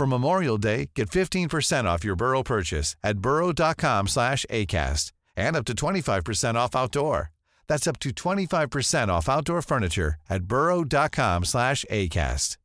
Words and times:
For 0.00 0.06
Memorial 0.06 0.56
Day, 0.56 0.88
get 0.94 1.10
15% 1.10 1.84
off 1.84 2.04
your 2.06 2.16
Burrow 2.16 2.42
purchase 2.42 2.96
at 3.04 3.18
burrow.com 3.18 4.08
slash 4.08 4.46
ACAST 4.50 5.12
and 5.36 5.56
up 5.56 5.66
to 5.66 5.74
25% 5.74 6.54
off 6.54 6.74
outdoor. 6.74 7.30
That's 7.68 7.86
up 7.86 7.98
to 7.98 8.08
25% 8.10 9.08
off 9.08 9.28
outdoor 9.28 9.60
furniture 9.60 10.14
at 10.30 10.44
burrow.com 10.44 11.44
slash 11.44 11.84
ACAST. 11.90 12.56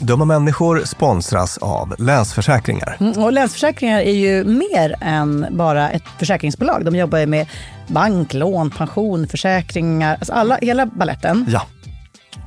Dumma 0.00 0.24
människor 0.24 0.84
sponsras 0.84 1.58
av 1.58 1.94
Länsförsäkringar. 1.98 2.96
Mm, 3.00 3.22
och 3.22 3.32
Länsförsäkringar 3.32 4.00
är 4.00 4.14
ju 4.14 4.44
mer 4.44 4.94
än 5.00 5.46
bara 5.50 5.90
ett 5.90 6.04
försäkringsbolag. 6.18 6.84
De 6.84 6.96
jobbar 6.96 7.18
ju 7.18 7.26
med 7.26 7.46
bank, 7.88 8.34
lån, 8.34 8.70
pension, 8.70 9.28
försäkringar, 9.28 10.14
alltså 10.14 10.32
alla, 10.32 10.58
hela 10.62 10.86
balletten. 10.86 11.46
Ja. 11.48 11.66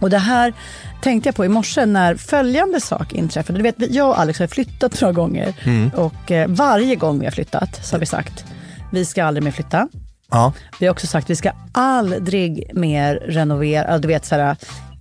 Och 0.02 0.09
det 0.09 0.17
här 0.17 0.53
tänkte 1.02 1.28
jag 1.28 1.36
på 1.36 1.46
i 1.46 1.50
morse 1.50 1.86
när 1.86 2.16
följande 2.16 2.82
sak 2.82 3.14
inträffade. 3.14 3.60
Du 3.60 3.64
vet, 3.64 3.76
jag 3.94 4.10
och 4.10 4.20
Alex 4.20 4.40
har 4.40 4.48
flyttat 4.48 5.02
några 5.02 5.14
gånger 5.14 5.54
och 5.96 6.32
eh, 6.32 6.48
varje 6.48 6.96
gång 6.96 7.20
vi 7.20 7.26
har 7.26 7.32
flyttat 7.32 7.86
så 7.86 7.96
har 7.96 8.00
vi 8.00 8.06
sagt 8.06 8.46
vi 8.92 9.06
ska 9.06 9.24
aldrig 9.26 9.44
mer 9.44 9.52
flytta. 9.52 9.88
Ja. 10.32 10.54
Vi 10.80 10.86
har 10.86 10.92
också 10.94 11.08
sagt 11.08 11.30
vi 11.30 11.36
ska 11.36 11.52
aldrig 11.72 12.72
mer 12.74 13.16
renovera. 13.16 13.98
Du 13.98 14.08
vet, 14.08 14.26
så 14.26 14.36
här, 14.36 14.56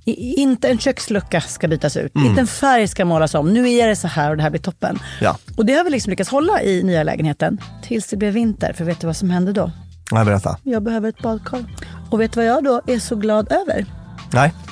i- 0.04 0.34
inte 0.40 0.68
en 0.68 0.78
kökslucka 0.78 1.40
ska 1.40 1.68
bytas 1.68 1.96
ut. 1.96 2.12
Inte 2.14 2.40
en 2.40 2.46
färg 2.46 2.88
ska 2.88 3.04
målas 3.04 3.34
om. 3.34 3.52
Nu 3.52 3.70
är 3.72 3.88
det 3.88 3.96
så 3.96 4.08
här 4.08 4.30
och 4.30 4.36
det 4.36 4.42
här 4.42 4.50
blir 4.50 4.60
toppen. 4.60 4.98
Ja. 5.20 5.36
Och 5.56 5.66
det 5.66 5.72
har 5.74 5.84
vi 5.84 5.90
liksom 5.90 6.10
lyckats 6.10 6.30
hålla 6.30 6.62
i 6.62 6.82
nya 6.82 7.02
lägenheten 7.02 7.60
tills 7.82 8.06
det 8.06 8.16
blev 8.16 8.32
vinter. 8.34 8.72
För 8.72 8.84
vet 8.84 9.00
du 9.00 9.06
vad 9.06 9.16
som 9.16 9.30
hände 9.30 9.52
då? 9.52 9.70
Nej, 10.12 10.24
berätta. 10.24 10.58
Jag 10.62 10.82
behöver 10.82 11.08
ett 11.08 11.22
badkar. 11.22 11.64
Och 12.10 12.20
vet 12.20 12.32
du 12.32 12.40
vad 12.40 12.46
jag 12.46 12.64
då 12.64 12.80
är 12.86 12.98
så 12.98 13.16
glad 13.16 13.52
över? 13.52 13.86
Nej. 14.32 14.52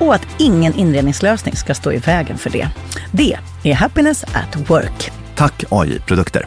och 0.00 0.14
att 0.14 0.26
ingen 0.38 0.74
inredningslösning 0.74 1.56
ska 1.56 1.74
stå 1.74 1.92
i 1.92 1.98
vägen 1.98 2.38
för 2.38 2.50
det. 2.50 2.68
Det 3.12 3.38
är 3.64 3.74
Happiness 3.74 4.24
at 4.24 4.70
Work. 4.70 5.12
Tack 5.36 5.64
AI-produkter. 5.70 6.46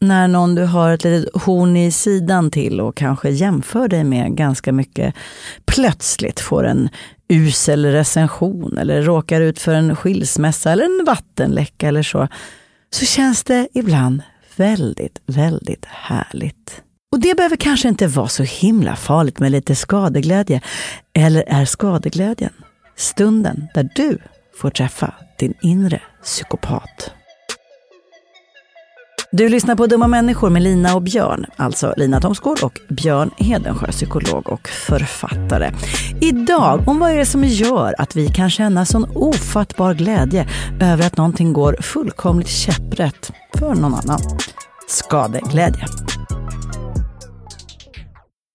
När 0.00 0.28
någon 0.28 0.54
du 0.54 0.64
har 0.64 0.92
ett 0.92 1.04
litet 1.04 1.42
horn 1.42 1.76
i 1.76 1.92
sidan 1.92 2.50
till 2.50 2.80
och 2.80 2.96
kanske 2.96 3.30
jämför 3.30 3.88
dig 3.88 4.04
med 4.04 4.36
ganska 4.36 4.72
mycket 4.72 5.14
plötsligt 5.64 6.40
får 6.40 6.64
en 6.66 6.88
usel 7.28 7.86
recension 7.86 8.78
eller 8.78 9.02
råkar 9.02 9.40
ut 9.40 9.58
för 9.58 9.74
en 9.74 9.96
skilsmässa 9.96 10.72
eller 10.72 10.84
en 10.84 11.04
vattenläcka 11.06 11.88
eller 11.88 12.02
så, 12.02 12.28
så 12.90 13.04
känns 13.04 13.44
det 13.44 13.68
ibland 13.74 14.22
väldigt, 14.56 15.18
väldigt 15.26 15.84
härligt. 15.84 16.82
Och 17.12 17.20
det 17.20 17.34
behöver 17.36 17.56
kanske 17.56 17.88
inte 17.88 18.06
vara 18.06 18.28
så 18.28 18.42
himla 18.42 18.96
farligt 18.96 19.38
med 19.38 19.52
lite 19.52 19.74
skadeglädje. 19.74 20.60
Eller 21.14 21.44
är 21.46 21.64
skadeglädjen 21.64 22.52
stunden 22.96 23.68
där 23.74 23.88
du 23.96 24.18
får 24.60 24.70
träffa 24.70 25.14
din 25.38 25.54
inre 25.62 26.00
psykopat? 26.22 27.10
Du 29.32 29.48
lyssnar 29.48 29.74
på 29.76 29.86
Dumma 29.86 30.06
människor 30.06 30.50
med 30.50 30.62
Lina 30.62 30.94
och 30.94 31.02
Björn, 31.02 31.46
alltså 31.56 31.94
Lina 31.96 32.20
Thomsgård 32.20 32.62
och 32.62 32.80
Björn 32.88 33.30
Hedensjö, 33.36 33.92
psykolog 33.92 34.48
och 34.48 34.68
författare. 34.68 35.70
Idag 36.20 36.88
om 36.88 36.98
vad 36.98 37.10
är 37.10 37.16
det 37.16 37.26
som 37.26 37.44
gör 37.44 37.94
att 37.98 38.16
vi 38.16 38.28
kan 38.28 38.50
känna 38.50 38.84
sån 38.84 39.10
ofattbar 39.14 39.94
glädje 39.94 40.48
över 40.80 41.06
att 41.06 41.16
någonting 41.16 41.52
går 41.52 41.76
fullkomligt 41.80 42.48
käpprätt 42.48 43.30
för 43.58 43.74
någon 43.74 43.94
annan. 43.94 44.20
Skadeglädje 44.88 45.86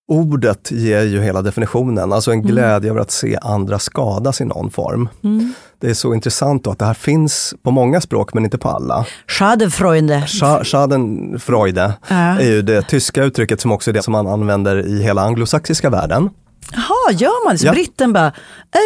ordet 0.08 0.72
ger 0.72 1.02
ju 1.04 1.22
hela 1.22 1.42
definitionen, 1.42 2.14
alltså 2.14 2.32
en 2.32 2.42
glädje 2.42 2.90
över 2.90 3.02
att 3.02 3.12
se 3.12 3.38
andra 3.42 3.80
skadas 3.80 4.42
i 4.42 4.46
någon 4.46 4.72
form. 4.72 5.10
Mm. 5.24 5.54
Det 5.80 5.90
är 5.90 5.94
så 5.94 6.14
intressant 6.14 6.64
då 6.64 6.70
att 6.72 6.80
det 6.80 6.86
här 6.86 6.94
finns 6.94 7.54
på 7.64 7.72
många 7.72 8.02
språk 8.02 8.34
men 8.34 8.44
inte 8.46 8.58
på 8.58 8.70
alla. 8.70 9.06
Schadenfreude. 9.28 10.24
Scha- 10.28 10.64
Schadenfreude 10.64 11.94
är 12.10 12.42
ju 12.46 12.62
det 12.62 12.82
tyska 12.82 13.24
uttrycket 13.24 13.62
som 13.62 13.72
också 13.72 13.90
är 13.92 13.94
det 13.94 14.02
som 14.04 14.12
man 14.12 14.28
använder 14.28 14.88
i 14.88 15.04
hela 15.04 15.22
anglosaxiska 15.22 15.90
världen. 15.90 16.30
Jaha, 16.72 17.14
gör 17.14 17.46
man 17.46 17.54
det? 17.54 17.60
Så 17.60 17.66
Ja. 17.68 17.72
britten 17.72 18.14
bara, 18.14 18.28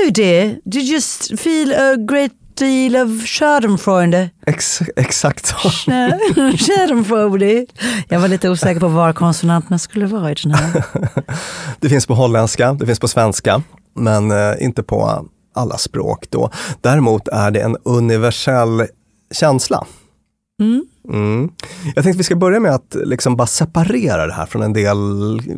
oh 0.06 0.12
dear, 0.14 0.56
did 0.66 0.76
you 0.84 0.94
just 0.94 1.40
feel 1.40 1.74
a 1.74 1.96
great 1.96 2.32
deal 2.56 2.96
of 2.96 3.26
schadenfreude? 3.26 4.30
Ex- 4.46 4.82
exakt 4.96 5.46
så. 5.46 5.70
Schadenfreude. 6.58 7.66
Jag 8.10 8.20
var 8.20 8.28
lite 8.28 8.50
osäker 8.50 8.80
på 8.80 8.88
var 8.88 9.14
konsonanterna 9.14 9.80
skulle 9.80 10.06
vara 10.06 10.32
i 10.32 10.36
den 10.44 10.52
här. 10.54 10.84
Det 11.80 11.90
finns 11.90 12.08
på 12.08 12.14
holländska, 12.14 12.74
det 12.74 12.86
finns 12.86 13.00
på 13.00 13.08
svenska, 13.08 13.64
men 13.96 14.32
eh, 14.32 14.54
inte 14.60 14.84
på 14.84 15.26
alla 15.56 15.78
språk 15.78 16.26
då. 16.30 16.50
Däremot 16.82 17.28
är 17.28 17.52
det 17.52 17.62
en 17.62 17.78
universell 17.84 18.86
känsla. 19.32 19.86
Mm. 20.60 20.86
Mm. 21.10 21.50
Jag 21.96 22.04
tänkte 22.04 22.18
vi 22.18 22.24
ska 22.24 22.36
börja 22.36 22.60
med 22.60 22.76
att 22.76 22.96
liksom 23.06 23.36
bara 23.36 23.48
separera 23.48 24.28
det 24.28 24.34
här 24.34 24.46
från 24.46 24.62
en 24.62 24.74
del 24.74 24.98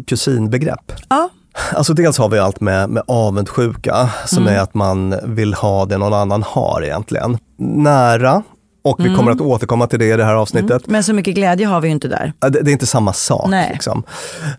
kusinbegrepp. 0.07 0.91
Ja. 1.09 1.29
Alltså 1.73 1.93
dels 1.93 2.17
har 2.17 2.29
vi 2.29 2.39
allt 2.39 2.61
med, 2.61 2.89
med 2.89 3.03
avundsjuka, 3.07 4.09
som 4.25 4.47
är 4.47 4.59
att 4.59 4.73
man 4.73 5.15
vill 5.23 5.53
ha 5.53 5.85
det 5.85 5.97
någon 5.97 6.13
annan 6.13 6.43
har 6.43 6.81
egentligen. 6.83 7.37
Nära, 7.57 8.43
och 8.83 9.05
vi 9.05 9.15
kommer 9.15 9.31
att 9.31 9.41
återkomma 9.41 9.87
till 9.87 9.99
det 9.99 10.05
i 10.05 10.17
det 10.17 10.25
här 10.25 10.35
avsnittet. 10.35 10.87
Men 10.87 11.03
så 11.03 11.13
mycket 11.13 11.35
glädje 11.35 11.67
har 11.67 11.81
vi 11.81 11.87
ju 11.87 11.91
inte 11.91 12.07
där. 12.07 12.33
Det, 12.39 12.49
det 12.49 12.71
är 12.71 12.73
inte 12.73 12.85
samma 12.85 13.13
sak. 13.13 13.49
Liksom. 13.71 14.03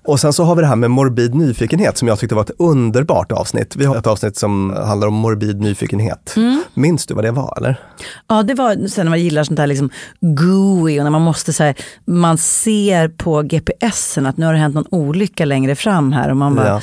Och 0.05 0.21
sen 0.21 0.33
så 0.33 0.45
har 0.45 0.55
vi 0.55 0.61
det 0.63 0.69
här 0.69 0.77
med 0.77 0.91
morbid 0.91 1.35
nyfikenhet 1.35 1.99
som 1.99 2.09
jag 2.09 2.19
tyckte 2.19 2.35
var 2.35 2.43
ett 2.43 2.51
underbart 2.59 3.33
avsnitt. 3.33 3.77
Vi 3.77 3.85
har 3.85 3.97
ett 3.97 4.07
avsnitt 4.07 4.37
som 4.37 4.77
handlar 4.85 5.09
om 5.09 5.15
morbid 5.15 5.61
nyfikenhet. 5.61 6.35
Minns 6.75 7.07
du 7.07 7.15
vad 7.15 7.25
det 7.25 7.31
var 7.31 7.55
eller? 7.57 7.81
Ja, 8.29 8.43
det 8.43 8.55
var 8.55 8.89
sen 8.89 9.07
när 9.07 9.11
man 9.11 9.21
gillar 9.21 9.45
sånt 9.45 9.57
där 9.57 9.67
liksom 9.67 9.91
gooey 10.21 10.99
och 10.99 11.05
när 11.05 11.11
man 11.11 11.23
måste 11.23 11.53
säga 11.53 11.75
man 12.05 12.39
ser 12.39 13.09
på 13.09 13.43
GPSen 13.43 14.27
att 14.27 14.37
nu 14.37 14.47
har 14.47 14.53
det 14.53 14.59
hänt 14.59 14.75
någon 14.75 14.87
olycka 14.91 15.45
längre 15.45 15.75
fram 15.77 16.13
här 16.13 16.31
och 16.31 16.37
man 16.37 16.55
bara 16.55 16.69
Ja. 16.69 16.81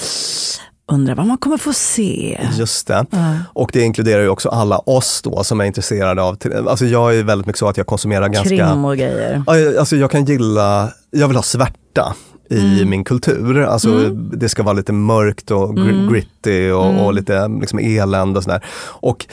Undrar 0.92 1.16
vad 1.16 1.26
man 1.28 1.38
kommer 1.38 1.58
få 1.58 1.74
se. 1.74 2.40
Just 2.54 2.88
det. 2.88 3.06
Och 3.54 3.70
det 3.74 3.82
inkluderar 3.82 4.22
ju 4.22 4.30
också 4.30 4.50
alla 4.50 4.78
oss 4.78 5.22
då 5.24 5.44
som 5.44 5.62
är 5.62 5.66
intresserade 5.66 6.22
av, 6.22 6.38
alltså 6.68 6.86
jag 6.86 7.16
är 7.18 7.24
väldigt 7.24 7.48
mycket 7.48 7.60
så 7.60 7.68
att 7.68 7.78
jag 7.78 7.86
konsumerar 7.88 8.30
ganska 8.30 8.50
Krim 8.50 8.86
och 8.86 8.98
grejer. 8.98 9.44
Ja, 9.48 9.80
Alltså 9.80 9.96
jag 9.96 10.12
kan 10.12 10.26
gilla, 10.26 10.90
jag 11.12 11.28
vill 11.28 11.38
ha 11.38 11.44
svärta 11.44 12.16
i 12.50 12.86
min 12.86 13.04
kultur. 13.04 13.64
Alltså 13.64 14.10
det 14.10 14.50
ska 14.50 14.64
vara 14.64 14.74
lite 14.74 14.94
mörkt 14.94 15.52
och 15.52 15.76
gr- 15.78 16.12
gritty 16.12 16.72
och, 16.72 17.06
och 17.06 17.14
lite 17.14 17.48
liksom 17.48 17.80
elände 17.80 18.38
och 18.38 18.44
sådär. 18.44 18.64
Och 18.88 19.26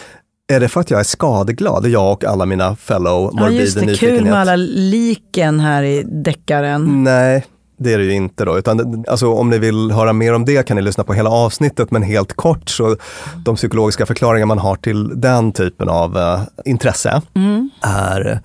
är 0.53 0.61
det 0.61 0.69
för 0.69 0.81
att 0.81 0.91
jag 0.91 1.01
är 1.01 1.05
skadeglad, 1.05 1.87
jag 1.87 2.13
och 2.13 2.25
alla 2.25 2.47
mina 2.47 2.77
fellow 2.77 3.31
Ja, 3.35 3.41
morbida 3.41 3.61
just 3.63 3.81
det, 3.81 3.95
kul 3.95 4.25
med 4.25 4.35
alla 4.35 4.57
liken 4.57 5.61
här 5.61 5.83
i 5.83 6.03
deckaren. 6.03 7.05
Nej, 7.05 7.45
det 7.79 7.93
är 7.93 7.99
det 7.99 8.05
ju 8.05 8.13
inte 8.13 8.45
då. 8.45 8.59
Utan, 8.59 9.05
alltså, 9.09 9.33
om 9.33 9.51
ni 9.51 9.59
vill 9.59 9.91
höra 9.91 10.13
mer 10.13 10.35
om 10.35 10.45
det 10.45 10.67
kan 10.67 10.77
ni 10.77 10.83
lyssna 10.83 11.05
på 11.05 11.15
hela 11.15 11.31
avsnittet, 11.31 11.91
men 11.91 12.03
helt 12.03 12.33
kort 12.33 12.69
så 12.69 12.97
de 13.45 13.57
psykologiska 13.57 14.07
förklaringar 14.07 14.47
man 14.47 14.59
har 14.59 14.77
till 14.77 15.21
den 15.21 15.53
typen 15.53 15.89
av 15.89 16.19
eh, 16.19 16.41
intresse 16.65 17.23
är 17.83 18.41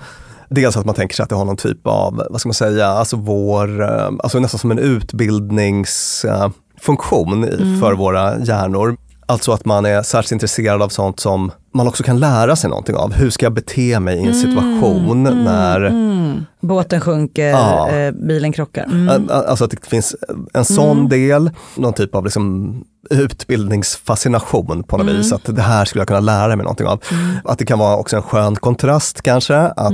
Dels 0.50 0.77
att 0.77 0.85
man 0.85 0.95
tänker 0.95 1.15
sig 1.15 1.24
att 1.24 1.30
det 1.30 1.35
har 1.35 1.45
någon 1.45 1.57
typ 1.57 1.88
av, 1.88 2.24
vad 2.30 2.39
ska 2.39 2.50
man 2.50 2.53
säga, 2.53 2.88
alltså 2.88 3.18
vår, 3.18 3.81
eh, 3.81 4.09
alltså 4.19 4.39
nästan 4.39 4.59
som 4.59 4.71
en 4.71 4.80
utbildningsfunktion 4.80 7.45
i 7.45 7.80
för 7.81 7.94
våra 7.94 8.39
hjärnor. 8.39 8.97
Alltså 9.25 9.51
att 9.51 9.65
man 9.65 9.85
är 9.85 10.01
särskilt 10.01 10.31
intresserad 10.31 10.81
av 10.81 10.89
sånt 10.89 11.19
som 11.19 11.51
man 11.74 11.88
också 11.88 12.04
kan 12.04 12.20
lära 12.20 12.56
sig 12.56 12.70
någonting 12.70 12.96
av. 12.96 13.14
Hur 13.14 13.30
ska 13.30 13.46
jag 13.46 13.54
bete 13.54 14.00
mig 14.00 14.18
i 14.24 14.28
en 14.28 14.34
situation 14.34 15.24
när 15.24 15.81
Mm. 15.81 16.46
Båten 16.62 17.02
sjunker, 17.02 17.48
Ja. 17.50 17.90
eh, 17.92 18.12
bilen 18.12 18.52
krockar. 18.52 18.84
Mm. 18.84 19.30
Alltså 19.30 19.66
att 19.66 19.72
det 19.72 19.86
finns 19.86 20.16
en 20.54 20.66
sån 20.66 21.10
del, 21.10 21.50
någon 21.78 21.94
typ 21.94 22.16
av 22.16 22.24
liksom 22.24 22.74
utbildningsfascination 23.10 24.84
på 24.84 24.98
något 24.98 25.08
vis. 25.08 25.34
Att 25.34 25.56
det 25.56 25.62
här 25.62 25.86
skulle 25.86 26.02
jag 26.02 26.08
kunna 26.08 26.20
lära 26.20 26.56
mig 26.56 26.64
någonting 26.64 26.88
av. 26.88 27.04
Att 27.44 27.60
det 27.60 27.66
kan 27.66 27.80
vara 27.80 27.98
också 27.98 28.16
en 28.16 28.22
skön 28.22 28.56
kontrast 28.56 29.22
kanske. 29.22 29.56
Att 29.56 29.94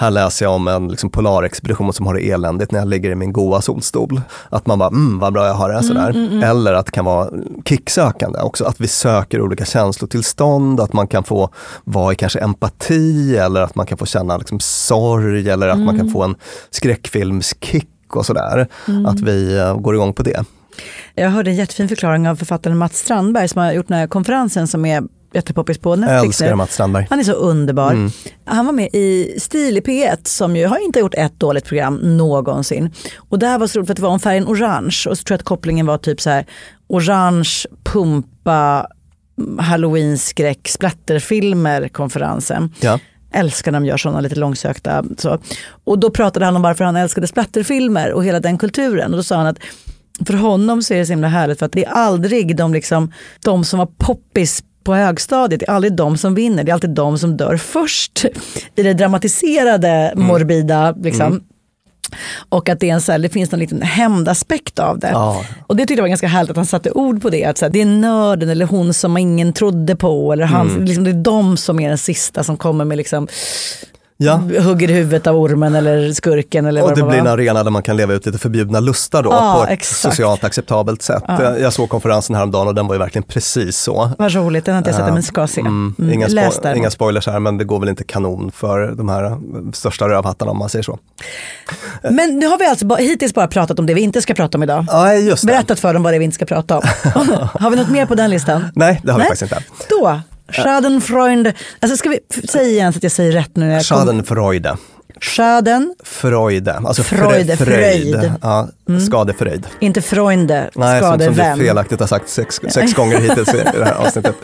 här 0.00 0.10
läser 0.10 0.46
jag 0.46 0.54
om 0.54 0.68
en 0.68 0.88
liksom 0.88 1.10
polarexpedition 1.10 1.92
som 1.92 2.06
har 2.06 2.14
det 2.14 2.30
eländigt 2.30 2.72
när 2.72 2.78
jag 2.78 2.88
ligger 2.88 3.10
i 3.10 3.14
min 3.14 3.32
goa 3.32 3.60
solstol. 3.60 4.20
Att 4.48 4.66
man 4.66 4.78
bara, 4.78 4.88
mm 4.88 5.18
vad 5.18 5.32
bra 5.32 5.46
jag 5.46 5.54
har 5.54 5.72
det, 5.72 5.82
sådär. 5.82 6.44
Eller 6.44 6.72
att 6.72 6.86
det 6.86 6.92
kan 6.92 7.04
vara 7.04 7.30
kicksökande 7.64 8.38
också. 8.38 8.64
Att 8.64 8.80
vi 8.80 8.88
söker 8.88 9.40
olika 9.40 9.64
känslotillstånd, 9.64 10.80
att 10.80 10.92
man 10.92 11.06
kan 11.06 11.24
få 11.24 11.48
vara 11.84 12.12
i 12.12 12.16
kanske 12.16 12.38
empati 12.38 13.36
eller 13.36 13.60
att 13.60 13.74
man 13.74 13.86
kan 13.86 13.98
få 13.98 14.06
känna 14.06 14.36
liksom 14.36 14.60
sorg 14.60 15.50
eller 15.50 15.68
att 15.68 15.78
man 15.78 15.98
kan 15.98 16.10
få 16.10 16.22
en 16.22 16.34
skräckfilmskick 16.70 17.88
och 18.16 18.26
sådär. 18.26 18.68
Att 19.06 19.20
vi 19.20 19.58
eh, 19.58 19.76
går 19.76 19.94
igång 19.94 20.12
på 20.12 20.22
det. 20.22 20.44
Jag 21.14 21.30
hörde 21.30 21.50
en 21.50 21.56
jättefin 21.56 21.88
förklaring 21.88 22.28
av 22.28 22.36
författaren 22.36 22.78
Mats 22.78 22.98
Strandberg 22.98 23.48
som 23.48 23.62
har 23.62 23.72
gjort 23.72 23.88
den 23.88 23.98
här 23.98 24.06
konferensen 24.06 24.66
som 24.66 24.84
är 24.84 25.02
jättepoppis 25.34 25.78
på 25.78 25.90
Jag 25.90 25.98
Netflix 25.98 26.40
älskar 26.40 26.50
nu. 26.50 26.56
Mats 26.56 26.72
Strandberg. 26.74 27.06
Han 27.10 27.20
är 27.20 27.24
så 27.24 27.32
underbar. 27.32 27.92
Mm. 27.92 28.10
Han 28.44 28.66
var 28.66 28.72
med 28.72 28.88
i 28.92 29.36
Stil 29.38 29.78
i 29.78 29.80
P1 29.80 30.18
som 30.22 30.56
ju 30.56 30.66
har 30.66 30.84
inte 30.84 30.98
gjort 30.98 31.14
ett 31.14 31.40
dåligt 31.40 31.64
program 31.64 31.96
någonsin. 31.96 32.90
Och 33.16 33.38
det 33.38 33.46
här 33.46 33.58
var 33.58 33.66
så 33.66 33.78
roligt 33.78 33.86
för 33.86 33.92
att 33.92 33.96
det 33.96 34.02
var 34.02 34.10
om 34.10 34.20
färgen 34.20 34.46
orange 34.46 35.04
och 35.08 35.18
så 35.18 35.24
tror 35.24 35.34
jag 35.34 35.38
att 35.38 35.44
kopplingen 35.44 35.86
var 35.86 35.98
typ 35.98 36.20
så 36.20 36.30
här 36.30 36.46
orange, 36.86 37.50
pumpa, 37.84 38.86
halloween 39.58 40.18
skräck, 40.18 40.68
splatterfilmer 40.68 41.88
konferensen. 41.88 42.74
Ja. 42.80 42.98
Älskar 43.32 43.72
när 43.72 43.80
de 43.80 43.86
gör 43.86 43.96
sådana 43.96 44.20
lite 44.20 44.34
långsökta. 44.34 45.04
Så. 45.18 45.38
Och 45.84 45.98
då 45.98 46.10
pratade 46.10 46.44
han 46.44 46.56
om 46.56 46.62
varför 46.62 46.84
han 46.84 46.96
älskade 46.96 47.26
splatterfilmer 47.26 48.12
och 48.12 48.24
hela 48.24 48.40
den 48.40 48.58
kulturen. 48.58 49.10
Och 49.10 49.16
då 49.16 49.22
sa 49.22 49.36
han 49.36 49.46
att 49.46 49.58
för 50.26 50.34
honom 50.34 50.82
så 50.82 50.94
är 50.94 50.98
det 50.98 51.06
så 51.06 51.12
himla 51.12 51.28
härligt 51.28 51.58
för 51.58 51.66
att 51.66 51.72
det 51.72 51.84
är 51.84 51.90
aldrig 51.90 52.56
de, 52.56 52.72
liksom, 52.74 53.12
de 53.44 53.64
som 53.64 53.78
var 53.78 53.88
poppis 53.98 54.64
på 54.84 54.94
högstadiet, 54.94 55.60
det 55.60 55.68
är 55.68 55.72
aldrig 55.74 55.92
de 55.96 56.16
som 56.16 56.34
vinner, 56.34 56.64
det 56.64 56.70
är 56.70 56.74
alltid 56.74 56.90
de 56.90 57.18
som 57.18 57.36
dör 57.36 57.56
först 57.56 58.24
i 58.76 58.82
det 58.82 58.94
dramatiserade, 58.94 60.12
morbida. 60.16 60.92
Liksom. 60.92 61.42
Och 62.48 62.68
att 62.68 62.80
det, 62.80 62.90
är 62.90 62.94
en 62.94 63.00
så 63.00 63.12
här, 63.12 63.18
det 63.18 63.28
finns 63.28 63.50
någon 63.50 63.60
liten 63.60 63.82
hämndaspekt 63.82 64.78
av 64.78 64.98
det. 64.98 65.08
Ja. 65.10 65.44
Och 65.66 65.76
det 65.76 65.82
tyckte 65.82 65.94
jag 65.94 66.02
var 66.02 66.08
ganska 66.08 66.28
härligt 66.28 66.50
att 66.50 66.56
han 66.56 66.66
satte 66.66 66.90
ord 66.90 67.22
på 67.22 67.30
det. 67.30 67.44
Att 67.44 67.58
så 67.58 67.64
här, 67.64 67.72
det 67.72 67.80
är 67.80 67.86
nörden 67.86 68.48
eller 68.48 68.66
hon 68.66 68.94
som 68.94 69.16
ingen 69.16 69.52
trodde 69.52 69.96
på. 69.96 70.32
Eller 70.32 70.44
han, 70.44 70.70
Mm. 70.70 70.84
liksom, 70.84 71.04
det 71.04 71.10
är 71.10 71.14
de 71.22 71.56
som 71.56 71.80
är 71.80 71.88
den 71.88 71.98
sista 71.98 72.44
som 72.44 72.56
kommer 72.56 72.84
med 72.84 72.98
liksom, 72.98 73.28
Ja. 74.16 74.40
hugger 74.60 74.88
huvudet 74.88 75.26
av 75.26 75.36
ormen 75.36 75.74
eller 75.74 76.12
skurken. 76.12 76.66
Eller 76.66 76.82
Och 76.82 76.88
vad 76.88 76.96
det 76.98 77.02
det 77.02 77.08
blir 77.08 77.18
en 77.18 77.26
arena 77.26 77.62
där 77.64 77.70
man 77.70 77.82
kan 77.82 77.96
leva 77.96 78.12
ut 78.12 78.26
lite 78.26 78.38
förbjudna 78.38 78.80
lustar 78.80 79.22
då 79.22 79.30
Ja, 79.30 79.54
på 79.58 79.64
ett 79.64 79.70
exakt. 79.78 80.00
socialt 80.14 80.44
acceptabelt 80.44 81.02
sätt. 81.02 81.22
Jag 81.60 81.72
såg 81.72 81.88
konferensen 81.88 82.36
häromdagen 82.36 82.68
och 82.68 82.74
den 82.74 82.86
var 82.86 82.94
ju 82.94 82.98
verkligen 82.98 83.22
precis 83.22 83.76
så. 83.78 84.10
Vad 84.18 84.34
roligt, 84.34 84.64
den 84.64 84.74
har 84.74 84.78
inte 84.78 84.90
jag 84.90 84.96
sett 84.96 85.12
men 85.14 85.22
ska 85.22 85.46
se. 85.46 85.60
Mm, 85.60 85.94
Mm, 85.98 86.12
inga, 86.12 86.26
läs 86.26 86.58
spo- 86.60 86.76
inga 86.76 86.90
spoilers 86.90 87.26
här 87.26 87.40
men 87.40 87.58
det 87.58 87.64
går 87.64 87.80
väl 87.80 87.88
inte 87.88 88.04
kanon 88.04 88.50
för 88.54 88.94
de 88.96 89.08
här 89.08 89.24
eh, 89.24 89.36
största 89.72 90.08
rövhattarna 90.08 90.50
om 90.50 90.58
man 90.58 90.68
säger 90.68 90.82
så. 90.82 90.98
Men 92.10 92.38
nu 92.38 92.46
har 92.46 92.58
vi 92.58 92.66
alltså 92.66 92.86
ba- 92.86 92.96
hittills 92.96 93.34
bara 93.34 93.46
pratat 93.48 93.78
om 93.78 93.86
det 93.86 93.94
vi 93.94 94.00
inte 94.00 94.22
ska 94.22 94.34
prata 94.34 94.58
om 94.58 94.62
idag. 94.62 94.86
Det. 94.86 95.46
Berättat 95.46 95.80
för 95.80 95.94
dem 95.94 96.02
vad 96.02 96.12
det 96.12 96.16
är 96.16 96.18
vi 96.18 96.24
inte 96.24 96.34
ska 96.34 96.44
prata 96.46 96.78
om. 96.78 96.82
har 97.60 97.70
vi 97.70 97.76
något 97.76 97.90
mer 97.90 98.06
på 98.06 98.14
den 98.14 98.30
listan? 98.30 98.64
Nej 98.74 99.00
det 99.04 99.12
har 99.12 99.18
vi 99.18 99.22
Nej. 99.22 99.28
faktiskt 99.28 99.52
inte. 99.52 99.64
Då, 99.88 100.20
Schadenfreund. 100.52 101.52
Alltså 101.80 101.96
ska 101.96 102.08
vi 102.08 102.18
säga 102.48 102.68
igen 102.68 102.92
så 102.92 102.96
att 102.96 103.02
jag 103.02 103.12
säger 103.12 103.32
rätt 103.32 103.56
nu. 103.56 103.80
Schadenfreude. 103.80 104.76
Schaden, 105.20 105.94
Freude, 106.04 106.74
alltså 106.74 107.02
Freude, 107.02 107.56
Freude, 107.56 107.56
Freude. 107.56 108.20
Freud. 108.20 108.32
Ja, 108.42 108.68
skadefröjd. 109.06 109.66
inte 109.80 110.02
Freunde, 110.02 110.70
Nej, 110.74 111.00
som, 111.00 111.08
som 111.10 111.18
du 111.18 111.24
skadevän. 111.24 111.58
felaktigt 111.58 112.00
har 112.00 112.06
sagt 112.06 112.28
sex, 112.28 112.60
sex 112.68 112.94
gånger 112.94 113.20
hittills 113.20 113.54
i 113.54 113.56
det 113.56 113.84
här 113.84 113.94
avsnittet. 114.06 114.34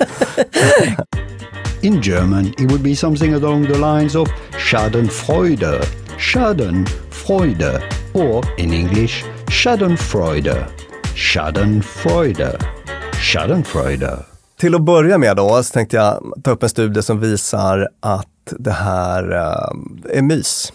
In 1.81 2.01
German, 2.03 2.47
it 2.47 2.61
would 2.71 2.81
be 2.83 2.97
something 2.97 3.35
along 3.35 3.67
the 3.67 3.79
lines 3.79 4.15
of 4.15 4.29
Schadenfreude, 4.59 5.81
Schadenfreude, 6.19 7.83
or 8.13 8.45
in 8.59 8.73
English, 8.73 9.25
Schadenfreude, 9.49 10.67
Schadenfreude, 11.15 12.59
Schadenfreude. 13.21 14.19
Till 14.61 14.75
att 14.75 14.83
börja 14.83 15.19
med 15.19 15.37
då 15.37 15.63
så 15.63 15.73
tänkte 15.73 15.97
jag 15.97 16.33
ta 16.45 16.51
upp 16.51 16.63
en 16.63 16.69
studie 16.69 17.03
som 17.03 17.21
visar 17.21 17.89
att 18.01 18.27
det 18.59 18.71
här 18.71 19.33
eh, 19.33 20.19
är 20.19 20.23
mys. 20.23 20.73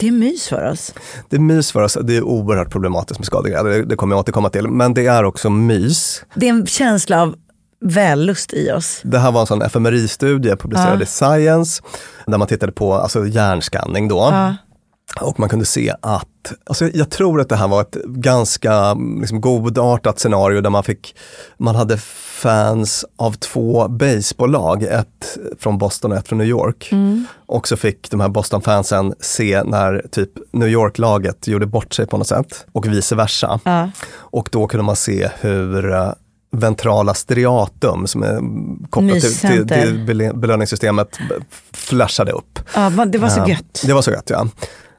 Det 0.00 0.08
är 0.08 0.12
mys 0.12 0.48
för 0.48 0.70
oss. 0.70 0.94
Det 1.28 1.36
är 1.36 1.40
mys 1.40 1.72
för 1.72 1.82
oss, 1.82 1.98
det 2.02 2.16
är 2.16 2.22
oerhört 2.22 2.70
problematiskt 2.70 3.20
med 3.20 3.26
skadeglädje, 3.26 3.72
det, 3.72 3.84
det 3.84 3.96
kommer 3.96 4.14
jag 4.14 4.20
återkomma 4.20 4.50
till. 4.50 4.68
Men 4.68 4.94
det 4.94 5.06
är 5.06 5.24
också 5.24 5.50
mys. 5.50 6.24
Det 6.34 6.46
är 6.48 6.50
en 6.50 6.66
känsla 6.66 7.22
av 7.22 7.34
vällust 7.80 8.52
i 8.52 8.70
oss. 8.72 9.00
Det 9.04 9.18
här 9.18 9.32
var 9.32 9.40
en 9.40 9.46
sån 9.46 9.62
fMRI-studie 9.62 10.56
publicerad 10.56 10.98
Ja. 10.98 11.02
i 11.02 11.06
Science, 11.06 11.82
där 12.26 12.38
man 12.38 12.48
tittade 12.48 12.72
på 12.72 12.94
alltså, 12.94 13.26
hjärnskanning 13.26 14.08
då. 14.08 14.16
Ja. 14.16 14.54
Och 15.20 15.40
man 15.40 15.48
kunde 15.48 15.64
se 15.64 15.94
att, 16.02 16.52
alltså 16.66 16.88
jag 16.94 17.10
tror 17.10 17.40
att 17.40 17.48
det 17.48 17.56
här 17.56 17.68
var 17.68 17.80
ett 17.80 17.96
ganska 18.04 18.94
liksom, 18.94 19.40
godartat 19.40 20.18
scenario 20.18 20.60
där 20.60 20.70
man 20.70 20.84
fick, 20.84 21.16
man 21.58 21.74
hade 21.74 21.98
fans 21.98 23.04
av 23.16 23.32
två 23.32 23.88
baseballlag, 23.88 24.82
ett 24.82 25.38
från 25.58 25.78
Boston 25.78 26.12
och 26.12 26.18
ett 26.18 26.28
från 26.28 26.38
New 26.38 26.46
York. 26.48 26.88
Mm. 26.92 27.26
Och 27.46 27.68
så 27.68 27.76
fick 27.76 28.10
de 28.10 28.20
här 28.20 28.28
Boston-fansen 28.28 29.14
se 29.20 29.62
när 29.64 30.06
typ 30.10 30.30
New 30.52 30.68
York-laget 30.68 31.48
gjorde 31.48 31.66
bort 31.66 31.94
sig 31.94 32.06
på 32.06 32.18
något 32.18 32.26
sätt 32.28 32.66
och 32.72 32.86
vice 32.86 33.14
versa. 33.14 33.60
Ja. 33.64 33.90
Och 34.16 34.48
då 34.52 34.66
kunde 34.66 34.84
man 34.84 34.96
se 34.96 35.30
hur 35.40 35.92
eh, 35.92 36.12
ventrala 36.52 37.14
striatum 37.14 38.06
som 38.06 38.22
är 38.22 38.40
kopplat 38.90 39.20
till, 39.20 39.34
till, 39.38 39.68
till 39.68 40.06
belö- 40.08 40.36
belöningssystemet 40.40 41.18
b- 41.28 41.34
flashade 41.72 42.32
upp. 42.32 42.58
Ja, 42.74 42.90
det 43.06 43.18
var 43.18 43.28
så 43.28 43.40
Eh, 43.40 43.48
gött. 43.48 43.82
Det 43.86 43.92
var 43.92 44.02
så 44.02 44.10
gött 44.10 44.30
ja. 44.30 44.46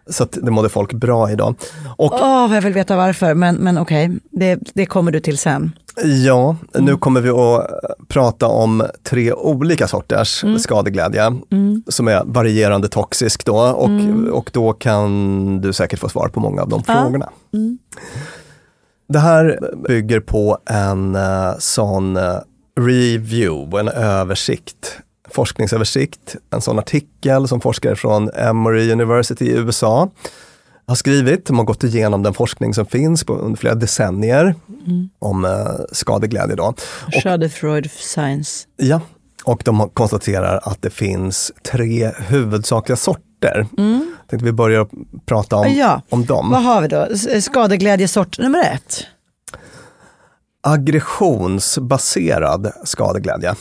Så 0.10 0.24
att 0.24 0.38
det 0.42 0.52
mådde 0.52 0.70
folk 0.70 0.94
bra 0.94 1.32
idag. 1.32 1.56
Åh, 1.98 2.48
vad 2.48 2.58
jag 2.58 2.62
vill 2.62 2.74
veta 2.74 2.96
varför, 2.96 3.34
men, 3.34 3.56
men 3.56 3.78
okej, 3.78 4.12
det, 4.32 4.60
det 4.74 4.86
kommer 4.86 5.12
du 5.12 5.20
till 5.20 5.38
sen. 5.38 5.72
ja, 6.26 6.56
Mm. 6.74 6.86
nu 6.86 6.98
kommer 6.98 7.22
vi 7.22 7.30
att 7.30 7.68
prata 8.08 8.48
om 8.48 8.84
tre 9.04 9.34
olika 9.34 9.88
sorters 9.88 10.44
Mm. 10.44 10.60
skadeglädje 10.60 11.22
som 11.88 12.08
är 12.08 12.22
varierande 12.26 12.88
toxisk 12.88 13.46
då 13.46 13.56
och, 13.58 13.90
och 14.32 14.50
då 14.54 14.74
kan 14.74 15.62
du 15.62 15.74
säkert 15.74 16.00
få 16.00 16.10
svar 16.10 16.28
på 16.28 16.40
många 16.40 16.62
av 16.62 16.70
de 16.70 16.76
Mm. 16.76 16.84
Ja. 16.88 17.04
frågorna. 17.04 17.30
Mm. 17.54 17.78
Det 19.10 19.20
här 19.20 19.60
bygger 19.88 20.20
på 20.20 20.58
en 20.70 21.16
eh, 21.16 21.54
sån 21.60 22.18
eh, 22.18 22.36
review, 22.80 23.80
en 23.80 23.88
översikt, 23.88 24.98
forskningsöversikt, 25.36 26.36
en 26.54 26.62
sån 26.62 26.80
artikel 26.80 27.48
som 27.48 27.62
forskare 27.62 27.96
från 27.96 28.30
Emory 28.34 28.92
University 28.92 29.46
i 29.46 29.52
USA 29.58 30.10
har 30.88 30.96
skrivit. 30.96 31.46
De 31.46 31.58
har 31.58 31.66
gått 31.66 31.84
igenom 31.84 32.24
den 32.24 32.34
forskning 32.34 32.74
som 32.74 32.86
finns 32.86 33.24
på, 33.24 33.34
under 33.34 33.60
flera 33.60 33.76
decennier 33.76 34.56
om 35.20 35.46
eh, 35.46 35.52
skadeglädje. 35.92 36.56
Då. 36.56 36.64
Och, 36.64 36.80
Schadenfreude 37.24 37.90
science. 37.90 38.68
ja, 38.78 39.02
och 39.44 39.62
de 39.66 39.90
konstaterar 39.90 40.60
att 40.64 40.82
det 40.82 40.90
finns 40.90 41.52
tre 41.72 42.12
huvudsakliga 42.18 42.96
sorter. 42.96 43.68
Tänkte 44.30 44.46
vi 44.46 44.52
börjar 44.52 44.88
prata 45.26 45.56
om, 45.56 45.74
Ja. 45.74 46.02
om 46.10 46.26
dem. 46.26 46.50
Vad 46.52 46.64
har 46.64 46.82
vi 46.82 46.88
då? 46.88 47.08
S- 47.12 47.46
Skadeglädjesort 47.46 48.40
nummer 48.40 48.60
ett. 48.74 49.04
Aggressionsbaserad 50.68 52.72
skadeglädje. 52.84 53.56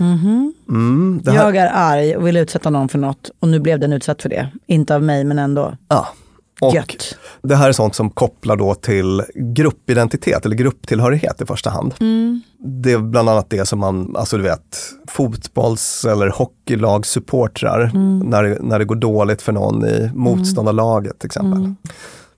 Mm, 0.00 1.20
det 1.24 1.30
här, 1.30 1.44
Jag 1.44 1.56
är 1.56 1.70
arg 1.74 2.16
och 2.16 2.26
vill 2.26 2.36
utsätta 2.36 2.70
någon 2.70 2.88
för 2.88 2.98
något 2.98 3.30
och 3.40 3.48
nu 3.48 3.60
blev 3.60 3.80
den 3.80 3.92
utsatt 3.92 4.22
för 4.22 4.28
det. 4.28 4.48
Inte 4.66 4.94
av 4.94 5.02
mig 5.02 5.24
men 5.24 5.38
ändå. 5.38 5.76
ja. 5.88 6.06
Och 6.60 6.74
Gött. 6.74 7.16
det 7.42 7.56
här 7.56 7.68
är 7.68 7.72
sånt 7.72 7.94
som 7.94 8.10
kopplar 8.10 8.56
då 8.56 8.74
till 8.74 9.22
gruppidentitet 9.34 10.46
eller 10.46 10.56
grupptillhörighet 10.56 11.40
i 11.40 11.46
första 11.46 11.70
hand. 11.70 11.94
Mm. 12.00 12.40
Det 12.58 12.92
är 12.92 12.98
bland 12.98 13.28
annat 13.28 13.50
det 13.50 13.66
som 13.68 13.78
man, 13.78 14.16
alltså 14.16 14.36
du 14.36 14.42
vet, 14.42 14.78
fotbolls 15.08 16.04
eller 16.04 16.28
hockeylagssupportrar, 16.28 17.80
Mm. 17.94 18.18
när, 18.18 18.58
när 18.60 18.78
det 18.78 18.84
går 18.84 18.94
dåligt 18.94 19.42
för 19.42 19.52
någon 19.52 19.84
i 19.84 20.10
motståndarlaget 20.14 21.18
till 21.18 21.26
exempel. 21.26 21.74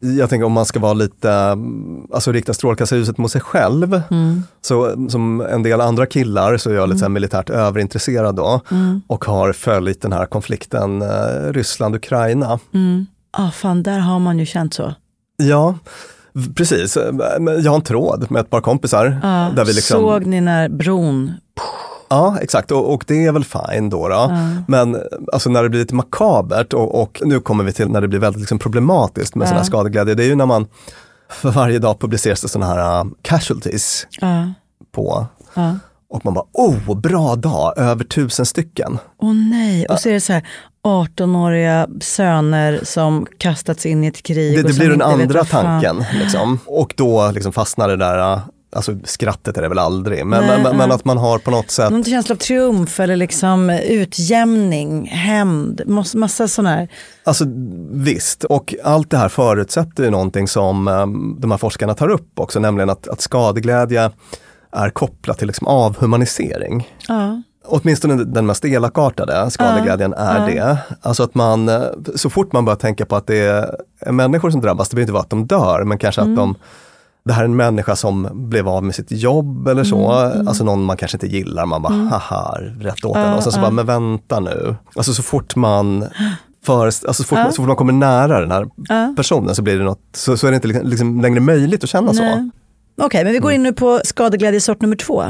Mm. 0.03 0.19
Jag 0.19 0.31
tänker 0.31 0.47
om 0.47 0.53
man 0.53 0.67
ska 0.67 0.81
vara 0.81 0.93
lite, 0.95 1.31
mm, 1.33 2.07
alltså 2.13 2.33
rikta 2.33 2.55
strålkastarljuset 2.55 3.19
mot 3.19 3.31
sig 3.33 3.41
själv. 3.41 4.03
Mm. 4.11 4.43
Så 4.61 5.09
som 5.11 5.41
en 5.41 5.63
del 5.63 5.81
andra 5.81 6.07
killar 6.07 6.57
så 6.57 6.71
är 6.71 6.75
jag 6.75 6.89
lite 6.89 7.05
här 7.05 7.09
militärt 7.09 7.51
överintresserad 7.51 8.35
då 8.37 8.61
Mm. 8.71 9.01
och 9.07 9.25
har 9.25 9.53
följt 9.53 10.03
den 10.03 10.13
här 10.13 10.27
konflikten 10.27 11.03
eh, 11.03 11.53
Ryssland-Ukraina. 11.53 12.59
Mm. 12.75 13.07
Ah, 13.31 13.51
fan, 13.51 13.83
där 13.83 13.99
har 13.99 14.19
man 14.19 14.39
ju 14.39 14.47
känt 14.47 14.75
så. 14.75 14.95
Ja, 15.37 15.79
precis. 16.55 16.99
Men 17.41 17.63
Jag 17.63 17.71
har 17.71 17.77
en 17.77 17.83
tråd 17.83 18.31
med 18.31 18.41
ett 18.41 18.51
par 18.51 18.61
kompisar. 18.61 19.21
Ja, 19.23 19.51
där 19.57 19.65
vi 19.65 19.73
liksom, 19.73 20.01
Såg 20.01 20.27
ni 20.27 20.41
när 20.41 20.69
bron... 20.69 21.33
Ja, 22.11 22.37
exakt. 22.41 22.71
Och, 22.71 22.93
och 22.95 23.05
det 23.07 23.25
är 23.27 23.33
väl 23.33 23.45
fine 23.45 23.91
då. 23.91 24.09
då. 24.09 24.33
Men 24.69 24.97
alltså, 25.33 25.51
när 25.51 25.63
det 25.63 25.69
blir 25.69 25.81
lite 25.81 25.95
makabert 25.95 26.73
och, 26.73 27.03
och 27.03 27.23
nu 27.25 27.41
kommer 27.41 27.65
vi 27.65 27.73
till 27.73 27.89
när 27.89 28.01
det 28.01 28.09
blir 28.09 28.19
väldigt 28.21 28.41
liksom, 28.41 28.59
problematiskt 28.59 29.35
med 29.35 29.45
Ja. 29.45 29.49
sån 29.49 29.57
här 29.57 29.65
skadeglädje. 29.65 30.15
Det 30.15 30.23
är 30.25 30.29
ju 30.29 30.35
när 30.35 30.47
man 30.47 30.67
för 31.31 31.51
varje 31.51 31.79
dag 31.79 32.01
publiceras 32.01 32.41
det 32.41 32.49
sådana 32.49 32.75
här 32.75 33.01
uh, 33.05 33.11
casualties 33.23 34.07
Ja. 34.21 34.53
på 34.95 35.27
Ja. 35.55 35.75
och 36.11 36.25
man 36.25 36.35
bara, 36.35 36.45
oh, 36.53 37.01
bra 37.01 37.37
dag, 37.37 37.79
över 37.79 38.05
tusen 38.05 38.47
stycken. 38.47 38.99
Åh 39.23 39.35
nej, 39.35 39.87
och 39.87 40.01
så 40.01 40.09
är 40.09 40.13
det 40.13 40.21
så 40.21 40.33
här 40.33 40.43
18-åriga 40.87 41.87
söner 42.01 42.81
som 42.83 43.27
kastats 43.39 43.87
in 43.87 44.05
i 44.05 44.07
ett 44.07 44.23
krig. 44.23 44.57
Det, 44.57 44.63
det 44.69 44.75
blir 44.75 44.91
den 44.91 45.03
andra 45.03 45.45
tanken. 45.45 46.05
Liksom. 46.15 46.59
Och 46.67 46.95
då 46.97 47.31
liksom 47.31 47.53
fastnar 47.53 47.89
det 47.89 47.97
där, 47.97 48.33
uh, 48.33 48.39
alltså 48.73 48.97
skrattet 49.05 49.57
är 49.57 49.63
det 49.63 49.69
väl 49.69 49.79
aldrig, 49.79 50.27
men, 50.27 50.47
Nej, 50.47 50.63
men, 50.63 50.77
men 50.77 50.89
ja. 50.89 50.95
att 50.95 51.05
man 51.05 51.19
har 51.19 51.39
på 51.39 51.51
något 51.51 51.71
sätt 51.71 51.91
Någon 51.91 52.05
känsla 52.05 52.35
av 52.35 52.39
triumf 52.39 53.01
eller 53.01 53.17
liksom 53.17 53.71
utjämning, 53.71 55.07
hämnd, 55.07 55.83
massa 56.15 56.49
sådana 56.49 56.77
här. 56.77 56.89
Alltså 57.25 57.45
visst, 57.91 58.45
och 58.45 58.75
allt 58.85 59.11
det 59.11 59.17
här 59.17 59.29
förutsätter 59.29 60.05
ju 60.05 60.11
någonting 60.11 60.49
som 60.49 60.89
um, 60.89 61.37
de 61.41 61.51
här 61.51 61.59
forskarna 61.59 61.95
tar 61.95 62.09
upp 62.09 62.41
också, 62.41 62.61
nämligen 62.61 62.91
att, 62.91 63.09
att 63.09 63.21
skadeglädje 63.21 64.11
är 64.73 64.91
kopplat 64.91 65.39
till 65.39 65.47
liksom 65.47 65.67
avhumanisering. 65.67 66.89
Ja. 67.09 67.43
Åtminstone 67.65 68.25
den 68.25 68.47
mest 68.47 68.65
elakartade 68.65 69.51
skadeglädjen 69.51 70.13
är 70.13 70.47
det. 70.47 70.79
Alltså 71.03 71.23
att 71.23 71.35
man, 71.35 71.69
eh, 71.69 71.83
så 72.15 72.31
fort 72.31 72.53
man 72.53 72.65
börjar 72.65 72.77
tänka 72.77 73.07
på 73.07 73.17
att 73.17 73.27
det 73.27 73.67
är 74.01 74.13
människor 74.13 74.51
som 74.51 74.61
drabbas, 74.61 74.89
det 74.89 74.95
behöver 74.97 75.05
inte 75.05 75.13
vara 75.13 75.23
att 75.23 75.31
de 75.31 75.47
dör, 75.47 75.85
men 75.85 75.99
kanske 75.99 76.21
att 76.21 76.37
de 76.37 76.55
det 77.29 77.35
här 77.35 77.41
är 77.41 77.45
en 77.45 77.57
människa 77.57 77.97
som 77.97 78.29
blev 78.33 78.69
av 78.69 78.85
med 78.85 78.95
sitt 78.95 79.13
jobb 79.13 79.69
eller 79.69 79.85
så, 79.85 80.11
alltså 80.11 80.65
någon 80.65 80.85
man 80.85 80.97
kanske 80.97 81.17
inte 81.17 81.27
gillar, 81.27 81.67
man 81.67 81.83
bara 81.83 81.93
haha, 81.93 82.59
rätt 82.81 83.05
åt 83.05 83.15
den. 83.15 83.35
Och 83.35 83.43
sen 83.43 83.53
så 83.53 83.61
bara, 83.61 83.71
men 83.71 83.87
vänta 83.87 84.41
nu. 84.41 84.77
Alltså 84.97 85.15
så 85.15 85.23
fort 85.23 85.57
man 85.57 86.05
för, 86.65 86.85
alltså 86.87 87.13
så, 87.15 87.25
fort, 87.25 87.39
så 87.51 87.53
fort 87.53 87.67
man 87.67 87.77
kommer 87.77 87.93
nära 87.93 88.41
den 88.41 88.51
här 88.51 88.67
Ja. 88.89 89.15
personen 89.17 89.55
så 89.55 89.63
blir 89.63 89.79
det 89.79 89.85
något, 89.85 90.01
så, 90.13 90.37
så 90.37 90.47
är 90.47 90.51
det 90.51 90.55
inte 90.55 90.69
liksom, 90.69 90.87
liksom 90.89 91.21
längre 91.21 91.41
möjligt 91.41 91.85
att 91.85 91.91
känna 91.91 92.15
så. 92.15 92.23
Nej. 92.23 92.51
Okej, 93.01 93.25
men 93.25 93.33
vi 93.33 93.37
Mm. 93.39 93.43
går 93.43 93.53
in 93.53 93.63
nu 93.63 93.73
på 93.73 94.01
skadeglädjesort 94.05 94.81
nummer 94.81 94.97
två. 94.97 95.25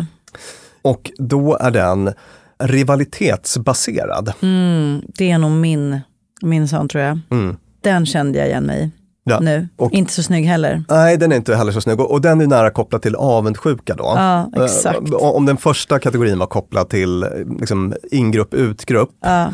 Och 0.83 1.11
då 1.19 1.57
är 1.61 1.71
den 1.71 2.12
rivalitetsbaserad. 2.59 4.33
Mm, 4.43 5.02
det 5.19 5.31
är 5.31 5.38
nog 5.38 5.50
min, 5.50 6.00
min 6.43 6.69
sån 6.69 6.88
tror 6.88 7.05
jag. 7.05 7.19
Mm. 7.31 7.57
Den 7.81 8.07
kände 8.07 8.38
jag 8.38 8.49
igen 8.49 8.64
mig 8.64 8.85
i 8.85 8.90
Ja. 9.31 9.41
nu. 9.41 9.69
Och- 9.77 9.93
Inte 9.93 10.13
så 10.13 10.23
snygg 10.23 10.45
heller. 10.47 10.85
Nej, 10.89 11.17
den 11.17 11.33
är 11.33 11.37
inte 11.37 11.57
heller 11.57 11.73
så 11.73 11.81
snygg 11.81 12.01
och, 12.01 12.11
och 12.11 12.21
den 12.21 12.41
är 12.41 12.47
nära 12.47 12.71
kopplad 12.71 13.03
till 13.03 13.15
avundsjuka 13.17 13.95
då. 13.95 14.05
Ja, 14.17 14.51
Eh, 14.57 14.65
exakt. 14.65 14.99
Om 15.15 15.47
den 15.47 15.57
första 15.57 15.99
kategorin 15.99 16.39
var 16.39 16.47
kopplad 16.47 16.89
till 16.89 17.23
eh, 17.23 17.29
liksom, 17.61 17.95
ingrupp, 18.11 18.55
utgrupp, 18.55 19.11
Ja. 19.23 19.51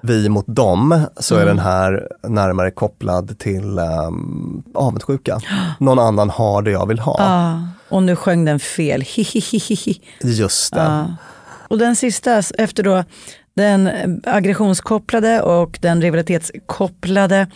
vi 0.00 0.28
mot 0.28 0.44
dem, 0.48 1.00
så 1.16 1.34
Mm. 1.34 1.42
är 1.42 1.46
den 1.54 1.58
här 1.58 2.08
närmare 2.28 2.70
kopplad 2.70 3.38
till 3.38 3.78
um, 3.78 4.62
avundsjuka. 4.74 5.40
Någon 5.80 5.98
annan 5.98 6.30
har 6.30 6.62
det 6.62 6.70
jag 6.70 6.86
vill 6.88 6.98
ha. 6.98 7.16
Ja. 7.18 7.68
Och 7.88 8.02
nu 8.02 8.16
sjöng 8.16 8.44
den 8.44 8.60
fel. 8.60 9.00
Hihihihi. 9.06 10.00
Just 10.22 10.74
det. 10.74 11.14
Och 11.68 11.78
den 11.78 11.96
sista, 11.96 12.42
efter 12.58 12.82
då 12.82 13.04
den 13.56 13.90
aggressionskopplade 14.26 15.42
och 15.42 15.78
den 15.82 16.02
rivalitetskopplade 16.02 17.46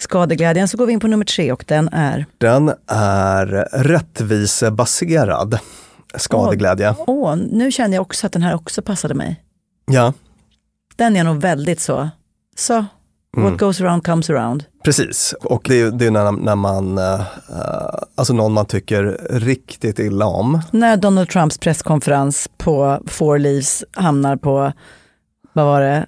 skadeglädjen, 0.00 0.68
så 0.68 0.76
går 0.76 0.86
vi 0.86 0.92
in 0.92 1.00
på 1.00 1.06
nummer 1.06 1.24
tre 1.24 1.52
och 1.52 1.64
den 1.68 1.88
är, 1.92 2.26
Den 2.38 2.72
är 2.86 3.46
rättvisebaserad 3.72 5.58
skadeglädje. 6.16 6.94
åh, 6.98 7.36
nu 7.36 7.72
kände 7.72 7.96
jag 7.96 8.02
också 8.02 8.26
att 8.26 8.32
den 8.32 8.42
här 8.42 8.54
också 8.54 8.82
passade 8.82 9.14
mig. 9.14 9.42
Ja, 9.86 10.12
Den 10.96 11.16
är 11.16 11.24
nog 11.24 11.40
väldigt 11.40 11.80
så, 11.80 12.08
så, 12.56 12.84
what 13.36 13.58
goes 13.58 13.80
around 13.80 14.06
comes 14.06 14.30
around. 14.30 14.64
precis. 14.84 15.34
Och 15.40 15.62
det 15.68 15.80
är, 15.80 15.90
det 15.90 16.06
är 16.06 16.10
när, 16.10 16.32
när 16.32 16.56
man, 16.56 16.98
eh, 16.98 17.20
alltså 18.14 18.32
någon 18.34 18.52
man 18.52 18.66
tycker 18.66 19.20
riktigt 19.30 19.98
illa 19.98 20.26
om. 20.26 20.60
När 20.70 20.96
Donald 20.96 21.28
Trumps 21.28 21.58
presskonferens 21.58 22.48
på 22.58 23.02
Four 23.06 23.38
Leaves 23.38 23.84
hamnar 23.92 24.36
på, 24.36 24.72
vad 25.52 25.64
var 25.64 25.80
det? 25.80 26.06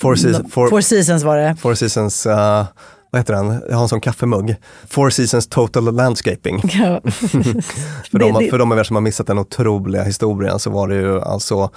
Four, 0.00 0.14
season, 0.14 0.50
four, 0.50 0.68
Four 0.68 0.80
Seasons 0.80 1.22
var 1.22 1.36
det. 1.36 1.56
four 1.60 1.74
Seasons, 1.74 2.26
eh, 2.26 2.66
vad 3.10 3.20
heter 3.20 3.34
den? 3.34 3.62
Jag 3.68 3.76
har 3.76 3.82
en 3.82 3.88
sån 3.88 4.00
kaffemugg. 4.00 4.56
Four 4.88 5.10
Seasons 5.10 5.46
Total 5.46 5.94
Landscaping. 5.94 6.62
Ja. 6.64 7.00
För, 8.10 8.18
de, 8.18 8.50
för 8.50 8.58
de 8.58 8.72
av 8.72 8.78
er 8.78 8.84
som 8.84 8.96
har 8.96 9.00
missat 9.00 9.26
den 9.26 9.38
otroliga 9.38 10.02
historien 10.02 10.58
så 10.58 10.70
var 10.70 10.88
det 10.88 10.94
ju 10.94 11.20
alltså 11.20 11.70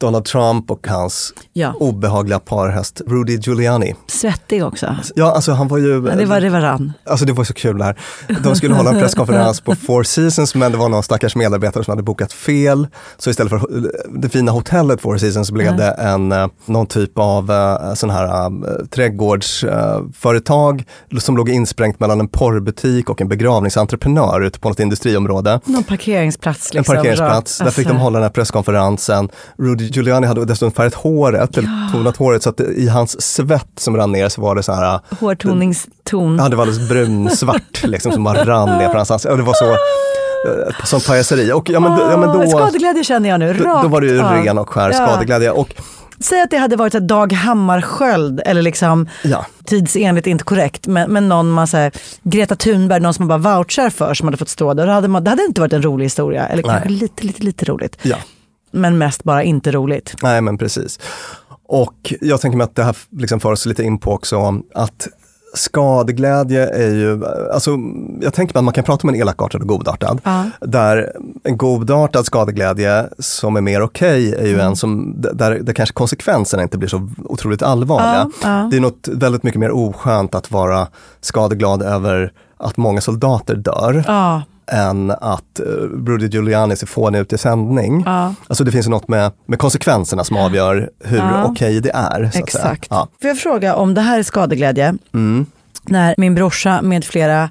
Donald 0.00 0.24
Trump 0.24 0.70
och 0.70 0.86
hans 0.88 1.32
Ja. 1.52 1.72
obehagliga 1.80 2.38
parhäst 2.38 3.00
Rudy 3.06 3.36
Giuliani. 3.36 3.94
Svettig 4.06 4.64
också. 4.64 4.96
Ja, 5.14 5.32
alltså 5.32 5.52
han 5.52 5.68
var 5.68 5.78
ju... 5.78 6.06
Ja, 6.08 6.14
det 6.16 6.24
var 6.26 6.40
det 6.40 6.50
varann. 6.50 6.92
Alltså 7.04 7.26
det 7.26 7.32
var 7.32 7.44
så 7.44 7.54
kul 7.54 7.78
det 7.78 7.84
här. 7.84 7.98
De 8.42 8.56
skulle 8.56 8.74
hålla 8.74 8.90
en 8.90 8.98
presskonferens 9.00 9.60
på 9.60 9.74
Four 9.74 10.02
Seasons 10.02 10.54
men 10.54 10.72
det 10.72 10.78
var 10.78 10.88
någon 10.88 11.02
stackars 11.02 11.36
medarbetare 11.36 11.84
som 11.84 11.92
hade 11.92 12.02
bokat 12.02 12.32
fel. 12.32 12.86
Så 13.18 13.30
istället 13.30 13.50
för 13.50 13.90
det 14.20 14.28
fina 14.28 14.52
hotellet 14.52 15.00
Four 15.00 15.18
Seasons 15.18 15.50
blev 15.50 15.76
det 15.76 15.90
en, 15.90 16.32
eh, 16.32 16.46
någon 16.66 16.86
typ 16.86 17.18
av 17.18 17.50
eh, 17.50 17.94
sån 17.94 18.10
här 18.10 18.24
äh, 18.44 18.50
trädgårdsföretag 18.90 20.84
som 21.20 21.36
låg 21.36 21.48
insprängt 21.48 22.00
mellan 22.00 22.20
en 22.20 22.28
porrbutik 22.28 23.10
och 23.10 23.20
en 23.20 23.28
begravningsentreprenör 23.28 24.40
ute 24.40 24.58
på 24.60 24.68
något 24.68 24.80
industriområde. 24.80 25.60
Någon 25.64 25.84
parkeringsplats. 25.84 26.74
Liksom, 26.74 26.94
En 26.94 26.96
parkeringsplats, 26.96 27.58
där 27.58 27.70
fick 27.70 27.86
de 27.86 27.90
Alltså, 27.90 28.02
hålla 28.04 28.18
den 28.18 28.22
här 28.24 28.30
presskonferensen. 28.30 29.28
Rudy 29.58 29.87
Giuliani 29.96 30.26
hade 30.26 30.44
dessutom 30.44 30.72
färgat 30.72 30.94
håret, 30.94 31.58
eller 31.58 31.92
tonat 31.92 32.16
håret, 32.16 32.42
så 32.42 32.50
att 32.50 32.60
i 32.60 32.88
hans 32.88 33.22
svett 33.22 33.68
som 33.76 33.96
rann 33.96 34.12
ner 34.12 34.28
så 34.28 34.40
var 34.40 34.54
det 34.54 34.62
så 34.62 34.72
här, 34.72 35.00
Hårtoningston. 35.20 36.36
ja 36.38 36.48
det 36.48 36.56
var 36.56 36.62
alldeles 36.66 36.88
brunsvart 36.88 37.82
liksom 37.84 38.12
som 38.12 38.24
bara 38.24 38.44
rann 38.44 38.78
ner 38.78 38.84
från 38.86 38.96
hans 38.96 39.10
ansikte. 39.10 39.36
Det 39.36 39.42
var 39.42 39.54
så, 39.54 39.70
eh, 39.70 40.84
sånt 40.84 41.06
pajaseri. 41.06 41.52
Och 41.52 41.70
ja 41.70 41.80
men, 41.80 41.90
då- 41.96 42.02
ja, 42.10 42.16
men 42.16 42.28
då, 42.28 42.46
skadeglädje 42.50 43.04
känner 43.04 43.28
jag 43.28 43.40
nu, 43.40 43.52
då, 43.54 43.64
rakt 43.64 43.82
då 43.82 43.88
var 43.88 44.00
det 44.00 44.06
ju 44.06 44.20
av. 44.22 44.32
ren 44.44 44.58
och 44.58 44.68
skär 44.68 44.90
Ja. 44.90 45.06
skadeglädje. 45.06 45.50
Och 45.50 45.74
Säg 46.20 46.40
att 46.42 46.50
det 46.50 46.56
hade 46.56 46.76
varit 46.76 46.92
här 46.92 47.00
Dag 47.00 47.32
Hammarskjöld 47.32 48.40
eller 48.46 48.62
liksom 48.62 49.08
ja, 49.24 49.46
tidsenligt 49.64 50.26
inte 50.26 50.44
korrekt, 50.44 50.86
men, 50.86 51.10
men 51.12 51.28
någon 51.28 51.50
man 51.50 51.66
säger 51.66 51.92
Greta 52.22 52.56
Thunberg, 52.56 53.00
någon 53.00 53.14
som 53.14 53.26
man 53.26 53.42
bara 53.42 53.56
vouchar 53.58 53.90
för 53.90 54.14
som 54.14 54.26
hade 54.28 54.36
fått 54.36 54.48
stå 54.48 54.74
där. 54.74 54.86
Då 54.86 54.92
hade 54.92 55.08
man, 55.08 55.24
det 55.24 55.30
hade 55.30 55.44
inte 55.44 55.60
varit 55.60 55.72
en 55.72 55.82
rolig 55.82 56.04
historia, 56.04 56.46
eller 56.46 56.62
Nej. 56.62 56.72
kanske 56.72 56.88
lite, 56.88 57.26
lite, 57.26 57.42
lite 57.42 57.64
roligt. 57.64 57.96
ja. 58.02 58.16
Men 58.80 58.98
mest 58.98 59.24
bara 59.24 59.42
inte 59.42 59.70
roligt. 59.72 60.14
Nej 60.22 60.40
men 60.40 60.58
precis. 60.58 61.00
Och 61.66 62.14
jag 62.20 62.40
tänker 62.40 62.56
mig 62.58 62.64
att 62.64 62.74
det 62.76 62.84
här 62.84 62.96
liksom 63.10 63.40
för 63.40 63.52
oss 63.52 63.66
lite 63.66 63.82
in 63.82 63.98
på 63.98 64.12
också 64.12 64.62
att 64.74 65.08
skadeglädje 65.54 66.66
är 66.66 66.94
ju, 66.94 67.24
alltså 67.54 67.70
jag 68.20 68.34
tänker 68.34 68.54
mig 68.54 68.58
att 68.58 68.64
man 68.64 68.74
kan 68.74 68.84
prata 68.84 69.02
om 69.02 69.08
en 69.08 69.20
elakartad 69.20 69.60
och 69.60 69.68
godartad. 69.68 70.20
Ja. 70.24 70.44
Där 70.60 71.12
en 71.44 71.56
godartad 71.56 72.26
skadeglädje 72.26 73.08
som 73.18 73.56
är 73.56 73.60
mer 73.60 73.82
okej 73.82 74.34
är 74.34 74.46
ju 74.46 74.54
Mm. 74.54 74.66
en 74.66 74.76
som, 74.76 75.14
där, 75.18 75.58
där 75.62 75.72
kanske 75.72 75.92
konsekvenserna 75.92 76.62
inte 76.62 76.78
blir 76.78 76.88
så 76.88 77.08
otroligt 77.24 77.62
allvarliga. 77.62 78.30
Ja, 78.42 78.48
ja. 78.62 78.68
Det 78.70 78.76
är 78.76 78.80
något 78.80 79.08
väldigt 79.08 79.42
mycket 79.42 79.60
mer 79.60 79.70
oskönt 79.70 80.34
att 80.34 80.50
vara 80.50 80.86
skadeglad 81.20 81.82
över 81.82 82.32
att 82.56 82.76
många 82.76 83.00
soldater 83.00 83.54
dör 83.56 84.04
än 84.68 85.10
att 85.10 85.60
uh, 85.60 85.66
Rudy 86.06 86.26
Giuliani 86.28 86.76
ser 86.76 86.86
fånig 86.86 87.18
ut 87.20 87.32
i 87.32 87.38
sändning. 87.38 88.02
ja. 88.06 88.34
Alltså 88.48 88.64
det 88.64 88.72
finns 88.72 88.86
ju 88.86 88.90
något 88.90 89.08
med, 89.08 89.32
med 89.46 89.58
konsekvenserna 89.58 90.24
som 90.24 90.36
avgör 90.36 90.90
hur 91.04 91.16
Ja. 91.18 91.44
okej 91.44 91.80
det 91.80 91.90
är. 91.94 92.20
Så 92.22 92.26
att. 92.38 92.44
Exakt. 92.44 92.86
Ja. 92.90 93.08
Får 93.20 93.28
jag 93.28 93.38
fråga 93.38 93.74
om 93.74 93.94
det 93.94 94.00
här 94.00 94.18
är 94.18 94.22
skadeglädje? 94.22 94.94
Mm. 95.14 95.46
När 95.84 96.14
min 96.18 96.34
brorsa 96.34 96.82
med 96.82 97.04
flera 97.04 97.50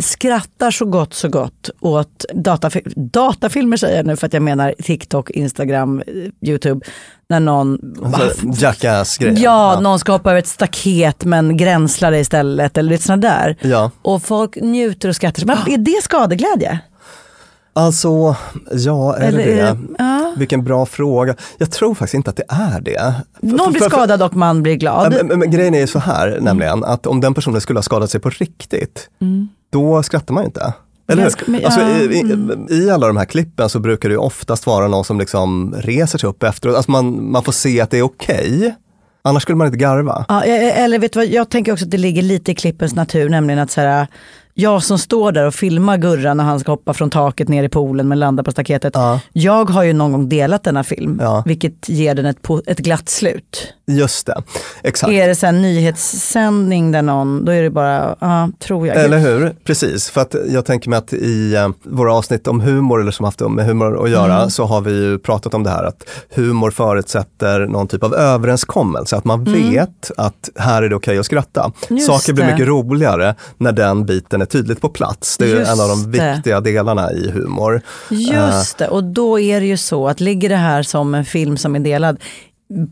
skrattar 0.00 0.70
så 0.70 0.84
gott 0.84 1.14
så 1.14 1.28
gott 1.28 1.70
åt 1.80 2.24
datafil- 2.34 2.92
datafilmer 2.96 3.76
säger 3.76 3.96
jag 3.96 4.06
nu 4.06 4.16
för 4.16 4.26
att 4.26 4.32
jag 4.32 4.42
menar 4.42 4.74
TikTok, 4.82 5.30
Instagram, 5.30 6.02
eh, 6.06 6.48
YouTube. 6.48 6.86
När 7.28 7.40
någon 7.40 7.78
Alltså, 8.04 8.46
Jackass-grejen. 8.64 9.36
Ja, 9.40 9.80
någon 9.80 9.98
ska 9.98 10.12
hoppa 10.12 10.30
över 10.30 10.38
ett 10.38 10.46
staket 10.48 11.24
men 11.24 11.56
gränslar 11.56 12.10
det 12.10 12.18
istället 12.18 12.78
eller 12.78 12.90
lite 12.90 13.04
sådana 13.04 13.22
där. 13.22 13.56
Ja, 13.60 13.90
Och 14.02 14.22
folk 14.22 14.56
njuter 14.62 15.08
och 15.08 15.16
skrattar. 15.16 15.44
Men 15.46 15.56
är 15.66 15.78
det 15.78 16.02
skadeglädje? 16.02 16.78
alltså, 17.74 18.36
ja, 18.72 19.16
är 19.16 19.28
Eller, 19.28 19.38
det? 19.46 19.78
ja. 19.98 20.34
Vilken 20.36 20.64
bra 20.64 20.86
fråga. 20.86 21.34
Jag 21.58 21.70
tror 21.70 21.94
faktiskt 21.94 22.14
inte 22.14 22.30
att 22.30 22.36
det 22.36 22.44
är 22.48 22.80
det. 22.80 23.14
Någon 23.40 23.72
blir 23.72 23.82
skadad 23.82 24.22
och 24.22 24.36
man 24.36 24.62
blir 24.62 24.72
Ja, 24.72 24.78
glad. 24.78 25.12
Men, 25.12 25.26
men, 25.26 25.38
men 25.38 25.50
grejen 25.50 25.74
är 25.74 25.78
ju 25.80 25.86
så 25.86 25.98
här 25.98 26.28
Mm. 26.28 26.44
nämligen, 26.44 26.84
att 26.84 27.06
om 27.06 27.20
den 27.20 27.34
personen 27.34 27.60
skulle 27.60 27.78
ha 27.78 27.82
skadat 27.82 28.10
sig 28.10 28.20
på 28.20 28.30
riktigt, 28.30 29.08
då 29.72 30.02
skrattar 30.02 30.34
man 30.34 30.42
ju 30.42 30.46
inte. 30.46 30.72
Eller 31.08 31.22
Ganska- 31.22 31.44
men- 31.46 31.60
hur? 31.60 31.64
Alltså, 31.66 31.80
ja, 31.80 31.98
i, 31.98 32.20
mm. 32.20 32.66
i, 32.70 32.74
I 32.74 32.90
alla 32.90 33.06
de 33.06 33.16
här 33.16 33.24
klippen 33.24 33.68
så 33.68 33.80
brukar 33.80 34.08
det 34.08 34.12
ju 34.12 34.18
oftast 34.18 34.66
vara 34.66 34.88
någon 34.88 35.04
som 35.04 35.18
liksom 35.18 35.74
reser 35.78 36.18
sig 36.18 36.28
upp 36.28 36.42
efteråt. 36.42 36.76
Alltså 36.76 36.90
man, 36.90 37.30
man 37.32 37.44
får 37.44 37.52
se 37.52 37.80
att 37.80 37.90
det 37.90 37.98
är 37.98 38.02
okej. 38.02 38.74
Annars 39.24 39.42
skulle 39.42 39.56
man 39.56 39.66
inte 39.66 39.78
garva. 39.78 40.24
Ja, 40.28 40.44
eh, 40.44 40.82
eller 40.82 40.98
vet 40.98 41.12
du 41.12 41.18
vad, 41.18 41.26
jag 41.26 41.48
tänker 41.50 41.72
också 41.72 41.84
att 41.84 41.90
det 41.90 41.98
ligger 41.98 42.22
lite 42.22 42.52
i 42.52 42.54
klippens 42.54 42.94
natur, 42.94 43.28
nämligen 43.28 43.58
att 43.58 43.70
så 43.70 43.80
här, 43.80 44.06
jag 44.54 44.82
som 44.82 44.98
står 44.98 45.32
där 45.32 45.46
och 45.46 45.54
filmar 45.54 45.96
Gurra 45.96 46.34
när 46.34 46.44
han 46.44 46.60
ska 46.60 46.72
hoppa 46.72 46.94
från 46.94 47.10
taket 47.10 47.48
ner 47.48 47.64
i 47.64 47.68
poolen 47.68 48.08
men 48.08 48.18
landar 48.20 48.44
på 48.44 48.50
staketet. 48.52 48.92
Ja. 48.96 49.20
Jag 49.32 49.70
har 49.70 49.82
ju 49.82 49.92
någon 49.92 50.12
gång 50.12 50.28
delat 50.28 50.64
denna 50.64 50.84
film, 50.84 51.18
Ja. 51.22 51.42
vilket 51.46 51.88
ger 51.88 52.14
den 52.14 52.26
ett, 52.26 52.38
ett 52.66 52.78
glatt 52.78 53.08
slut. 53.08 53.72
Just 53.86 54.26
det, 54.26 54.42
exakt. 54.82 55.12
Är 55.12 55.28
det 55.28 55.42
här 55.42 55.52
nyhetssändning 55.52 56.92
där 56.92 57.02
någon, 57.02 57.44
då 57.44 57.52
är 57.52 57.62
det 57.62 57.70
bara, 57.70 58.16
ja, 58.20 58.48
tror 58.58 58.86
jag. 58.86 58.96
Eller 58.96 59.18
hur? 59.18 59.50
Precis, 59.64 60.10
för 60.10 60.20
att 60.20 60.34
jag 60.48 60.64
tänker 60.64 60.90
mig 60.90 60.96
att 60.98 61.12
i 61.12 61.54
eh, 61.54 61.68
våra 61.82 62.14
avsnitt 62.14 62.46
om 62.48 62.60
humor 62.60 63.00
eller 63.00 63.10
som 63.10 63.24
haft 63.24 63.40
med 63.40 63.66
humor 63.66 64.04
att 64.04 64.10
göra 64.10 64.32
Mm. 64.36 64.50
så 64.50 64.64
har 64.64 64.80
vi 64.80 64.92
ju 64.92 65.18
pratat 65.18 65.54
om 65.54 65.62
det 65.62 65.70
här 65.70 65.84
att 65.84 66.04
humor 66.34 66.70
förutsätter 66.70 67.66
någon 67.66 67.88
typ 67.88 68.02
av 68.04 68.14
överenskommelse, 68.14 69.16
att 69.16 69.24
man 69.24 69.44
vet 69.44 70.10
att 70.16 70.50
här 70.56 70.82
är 70.82 70.88
det 70.88 70.96
okej 70.96 71.18
att 71.18 71.26
skratta. 71.26 71.60
Mm. 71.60 71.96
Just 71.98 72.06
Saker 72.06 72.32
blir 72.32 72.44
det. 72.44 72.52
mycket 72.52 72.68
roligare 72.68 73.34
när 73.58 73.72
den 73.72 74.06
biten 74.06 74.41
är 74.42 74.46
tydligt 74.46 74.80
på 74.80 74.88
plats. 74.88 75.38
Det 75.38 75.44
är 75.44 75.48
ju 75.48 75.54
Just 75.58 75.72
en 75.72 75.80
av 75.80 75.88
de 75.88 76.12
det. 76.12 76.32
viktiga 76.34 76.60
delarna 76.60 77.12
i 77.12 77.30
humor. 77.30 77.82
Just 78.10 78.78
det, 78.78 78.88
och 78.88 79.04
då 79.04 79.40
är 79.40 79.60
det 79.60 79.66
ju 79.66 79.76
så 79.76 80.08
att 80.08 80.20
ligger 80.20 80.48
det 80.48 80.56
här 80.56 80.82
som 80.82 81.14
en 81.14 81.24
film 81.24 81.56
som 81.56 81.76
är 81.76 81.80
delad 81.80 82.16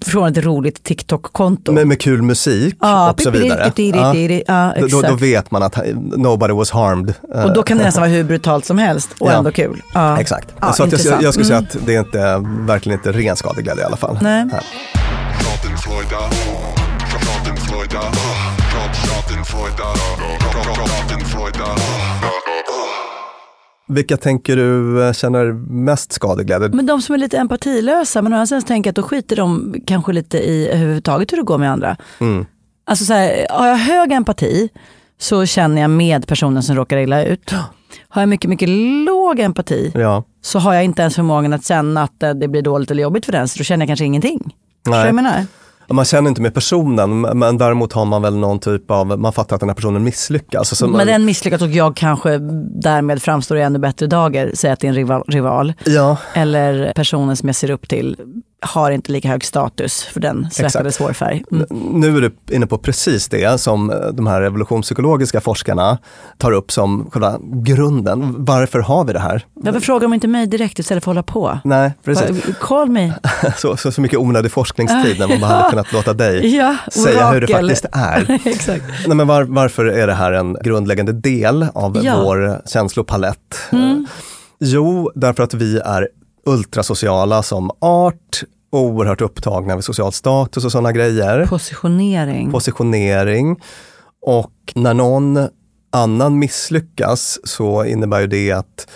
från 0.04 0.28
ett 0.32 0.38
roligt 0.38 0.82
TikTok-konto. 0.84 1.72
Med, 1.72 1.86
med 1.86 2.00
kul 2.00 2.22
musik 2.22 2.76
Ja, 2.80 3.10
och 3.12 3.20
så 3.20 3.30
vidare. 3.30 3.72
Ja. 3.76 4.14
Ja, 4.46 4.74
Då, 4.90 5.02
då, 5.02 5.14
vet 5.14 5.50
man 5.50 5.62
att 5.62 5.76
eh, 5.76 5.82
nobody 6.16 6.52
was 6.54 6.70
harmed. 6.70 7.14
Eh, 7.34 7.44
Och 7.44 7.54
då 7.54 7.62
kan 7.62 7.78
det 7.78 7.84
nästan 7.84 8.02
vara 8.02 8.10
hur 8.10 8.24
brutalt 8.24 8.64
som 8.64 8.78
helst 8.78 9.10
och 9.18 9.28
Ja. 9.28 9.32
ändå 9.32 9.52
kul. 9.52 9.82
Ja. 9.94 10.20
Exakt. 10.20 10.48
Ja, 10.60 10.72
så 10.72 10.82
att 10.82 10.92
jag. 10.92 11.06
Mm. 11.06 11.24
jag 11.24 11.32
skulle 11.34 11.46
säga 11.46 11.58
att 11.58 11.76
det 11.86 11.94
är 11.94 12.00
inte, 12.00 12.18
verkligen 12.66 12.98
inte 12.98 13.12
ren 13.12 13.36
skadeglädje 13.36 13.82
i 13.82 13.86
alla 13.86 13.96
fall. 13.96 14.18
Nej. 14.22 14.48
Här. 14.52 14.62
Vilka 23.88 24.16
tänker 24.16 24.56
du 24.56 25.02
eh, 25.06 25.12
känner 25.12 25.52
mest 25.84 26.12
skadeglädje? 26.12 26.68
Men 26.68 26.86
de 26.86 27.02
som 27.02 27.14
är 27.14 27.18
lite 27.18 27.38
empatilösa, 27.38 28.22
men 28.22 28.32
andra 28.32 28.46
sidan 28.46 28.62
tänker 28.62 28.90
att 28.90 28.96
då 28.96 29.02
skiter 29.02 29.36
de 29.36 29.74
kanske 29.86 30.12
lite 30.12 30.38
i 30.38 30.68
överhuvudtaget 30.68 31.32
hur 31.32 31.36
det 31.36 31.42
går 31.42 31.58
med 31.58 31.72
andra. 31.72 31.96
Mm. 32.18 32.46
Alltså 32.86 33.04
så 33.04 33.12
här, 33.12 33.46
har 33.50 33.66
jag 33.68 33.76
hög 33.76 34.12
empati 34.12 34.68
så 35.18 35.46
känner 35.46 35.80
jag 35.82 35.90
med 35.90 36.26
personen 36.26 36.62
som 36.62 36.76
råkar 36.76 36.96
illa 36.96 37.24
ut. 37.24 37.54
Har 38.08 38.22
jag 38.22 38.28
mycket, 38.28 38.50
mycket 38.50 38.68
låg 39.06 39.40
empati 39.40 39.92
Ja. 39.94 40.24
så 40.42 40.58
har 40.58 40.74
jag 40.74 40.84
inte 40.84 41.02
ens 41.02 41.14
förmågan 41.14 41.52
att 41.52 41.66
känna 41.66 42.02
att 42.02 42.20
det 42.20 42.48
blir 42.48 42.62
dåligt 42.62 42.90
eller 42.90 43.02
jobbigt 43.02 43.24
för 43.24 43.32
den, 43.32 43.48
så 43.48 43.58
då 43.58 43.64
känner 43.64 43.82
jag 43.82 43.88
kanske 43.88 44.04
ingenting. 44.04 44.38
Förstår 44.84 44.92
du 44.92 44.98
vad 44.98 45.06
jag 45.06 45.14
menar? 45.14 45.46
Man 45.92 46.04
känner 46.04 46.28
inte 46.28 46.42
med 46.42 46.54
personen, 46.54 47.20
men 47.20 47.58
däremot 47.58 47.92
har 47.92 48.04
man 48.04 48.22
väl 48.22 48.36
någon 48.36 48.58
typ 48.58 48.90
av, 48.90 49.18
man 49.20 49.32
fattar 49.32 49.56
att 49.56 49.60
den 49.60 49.68
här 49.68 49.76
personen 49.76 50.04
misslyckas. 50.04 50.78
Så 50.78 50.86
man, 50.86 50.96
Men 50.96 51.06
den 51.06 51.24
misslyckas 51.24 51.62
och 51.62 51.68
jag 51.68 51.96
kanske 51.96 52.38
därmed 52.82 53.22
framstår 53.22 53.58
i 53.58 53.62
ännu 53.62 53.78
bättre 53.78 54.06
dagar, 54.06 54.50
säg 54.54 54.70
att 54.70 54.80
det 54.80 54.86
är 54.86 54.88
en 54.88 54.94
rival. 54.94 55.24
rival. 55.28 55.72
Ja, 55.84 56.16
Eller 56.34 56.92
personen 56.96 57.36
som 57.36 57.48
jag 57.48 57.56
ser 57.56 57.70
upp 57.70 57.88
till 57.88 58.16
har 58.62 58.90
inte 58.90 59.12
lika 59.12 59.28
hög 59.28 59.44
status 59.44 60.02
för 60.02 60.20
den 60.20 60.48
svettades 60.52 60.98
hårfärg. 60.98 61.42
Mm. 61.52 61.66
nu 62.00 62.16
är 62.16 62.20
du 62.20 62.36
inne 62.56 62.66
på 62.66 62.78
precis 62.78 63.28
det 63.28 63.60
som 63.60 63.90
eh, 63.90 63.96
de 64.12 64.26
här 64.26 64.42
evolutionspsykologiska 64.42 65.40
forskarna 65.40 65.98
tar 66.38 66.52
upp 66.52 66.72
som 66.72 67.10
själva 67.10 67.38
grunden. 67.42 68.34
Varför 68.44 68.78
har 68.78 69.04
vi 69.04 69.12
det 69.12 69.18
här? 69.18 69.46
Varför 69.54 69.80
frågar 69.80 70.00
de 70.00 70.14
inte 70.14 70.28
mig 70.28 70.46
direkt 70.46 70.78
istället 70.78 71.04
för 71.04 71.10
att 71.10 71.14
hålla 71.16 71.22
på? 71.22 71.58
Nej, 71.64 71.92
precis. 72.04 72.56
Call 72.60 72.90
me. 72.90 73.12
Så, 73.56 73.76
så, 73.76 73.92
så 73.92 74.00
mycket 74.00 74.18
onödig 74.18 74.52
forskningstid 74.52 75.18
när 75.18 75.28
man 75.28 75.40
bara 75.40 75.50
hade 75.50 75.70
kunnat 75.70 75.92
låta 75.92 76.12
dig 76.12 76.56
Ja, 76.56 76.76
säga 76.92 77.30
hur 77.30 77.40
det 77.40 77.46
faktiskt 77.46 77.84
är. 77.92 78.40
Exakt. 78.44 78.84
Nej, 79.06 79.16
men 79.16 79.26
var, 79.26 79.42
varför 79.42 79.84
är 79.84 80.06
det 80.06 80.14
här 80.14 80.32
en 80.32 80.56
grundläggande 80.64 81.12
del 81.12 81.66
av 81.74 81.96
Ja. 82.02 82.12
Mm. 82.12 82.24
vår 82.24 82.62
känslopalett? 82.66 83.38
Eh, 83.72 83.78
Jo, 84.62 85.10
därför 85.14 85.42
att 85.42 85.54
vi 85.54 85.78
är 85.78 86.08
ultrasociala 86.50 87.42
som 87.42 87.70
art, 87.80 88.42
oerhört 88.72 89.20
upptagna 89.20 89.74
med 89.74 89.84
social 89.84 90.12
status 90.12 90.64
och 90.64 90.72
sådana 90.72 90.92
grejer. 90.92 91.46
Positionering. 91.46 92.50
Positionering. 92.50 93.56
Och 94.26 94.52
när 94.74 94.94
någon 94.94 95.48
annan 95.92 96.38
misslyckas 96.38 97.38
så 97.44 97.84
innebär 97.84 98.20
ju 98.20 98.26
det 98.26 98.52
att 98.52 98.86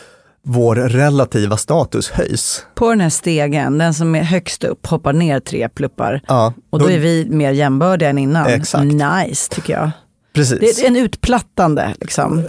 vår 0.47 0.75
relativa 0.77 1.57
status 1.57 2.11
höjs. 2.11 2.67
På 2.75 2.91
den 2.91 3.01
här 3.01 3.11
stegen, 3.11 3.79
den 3.79 3.95
som 3.95 4.15
är 4.15 4.23
högst 4.23 4.65
upp 4.65 4.87
hoppar 4.87 5.13
ner 5.13 5.41
tre 5.41 5.69
pluppar. 5.69 6.21
Ja, 6.29 6.53
Och 6.71 6.79
då 6.79 6.91
är 6.91 6.99
vi 6.99 7.27
mer 7.31 7.53
jämbördiga 7.53 8.09
än 8.09 8.19
innan. 8.19 8.47
Exakt. 8.47 8.85
Nice 8.85 9.51
tycker 9.55 9.73
jag. 9.73 9.91
Precis. 10.35 10.77
Det 10.77 10.83
är 10.83 10.89
en 10.89 10.97
utplattande, 10.97 11.95
liksom. 12.01 12.43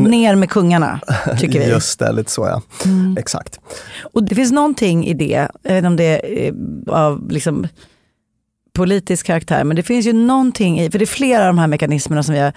Ner 0.00 0.34
med 0.34 0.50
kungarna, 0.50 1.00
tycker 1.38 1.60
vi. 1.60 1.68
Just 1.68 1.98
det, 1.98 2.12
lite 2.12 2.30
så 2.30 2.46
ja. 2.46 2.62
Exakt. 3.18 3.60
Och 4.12 4.24
det 4.24 4.34
finns 4.34 4.52
någonting 4.52 5.06
i 5.06 5.14
det, 5.14 5.48
jag 5.62 5.72
vet 5.72 5.78
inte 5.78 5.86
om 5.86 5.96
det 5.96 6.46
är 6.46 6.54
av 6.88 7.30
liksom 7.30 7.68
politisk 8.74 9.26
karaktär, 9.26 9.64
men 9.64 9.76
det 9.76 9.82
finns 9.82 10.06
ju 10.06 10.12
någonting 10.12 10.80
i, 10.80 10.90
för 10.90 10.98
det 10.98 11.04
är 11.04 11.06
flera 11.06 11.40
av 11.40 11.46
de 11.46 11.58
här 11.58 11.66
mekanismerna 11.66 12.22
som 12.22 12.34
vi 12.34 12.40
har 12.40 12.52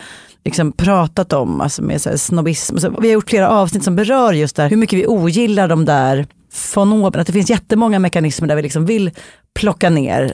liksom 0.46 0.72
pratat 0.72 1.34
om, 1.34 1.62
alltså 1.62 1.82
med 1.82 2.02
så 2.02 2.10
här 2.10 2.18
snobbism. 2.18 2.78
Så 2.78 2.90
vi 2.90 3.08
har 3.08 3.14
gjort 3.14 3.30
flera 3.30 3.50
avsnitt 3.50 3.84
som 3.84 3.96
berör 3.96 4.34
just 4.34 4.56
det 4.56 4.62
här, 4.62 4.70
hur 4.70 4.78
mycket 4.78 5.00
vi 5.00 5.08
ogillar 5.08 5.68
de 5.68 5.86
där 5.86 6.28
fonoberna. 6.52 7.22
Att 7.22 7.28
det 7.28 7.34
finns 7.34 7.50
jättemånga 7.50 8.00
mekanismer 8.00 8.48
där 8.48 8.56
vi 8.56 8.62
liksom 8.62 8.86
vill 8.86 9.12
plocka 9.54 9.90
ner 9.90 10.34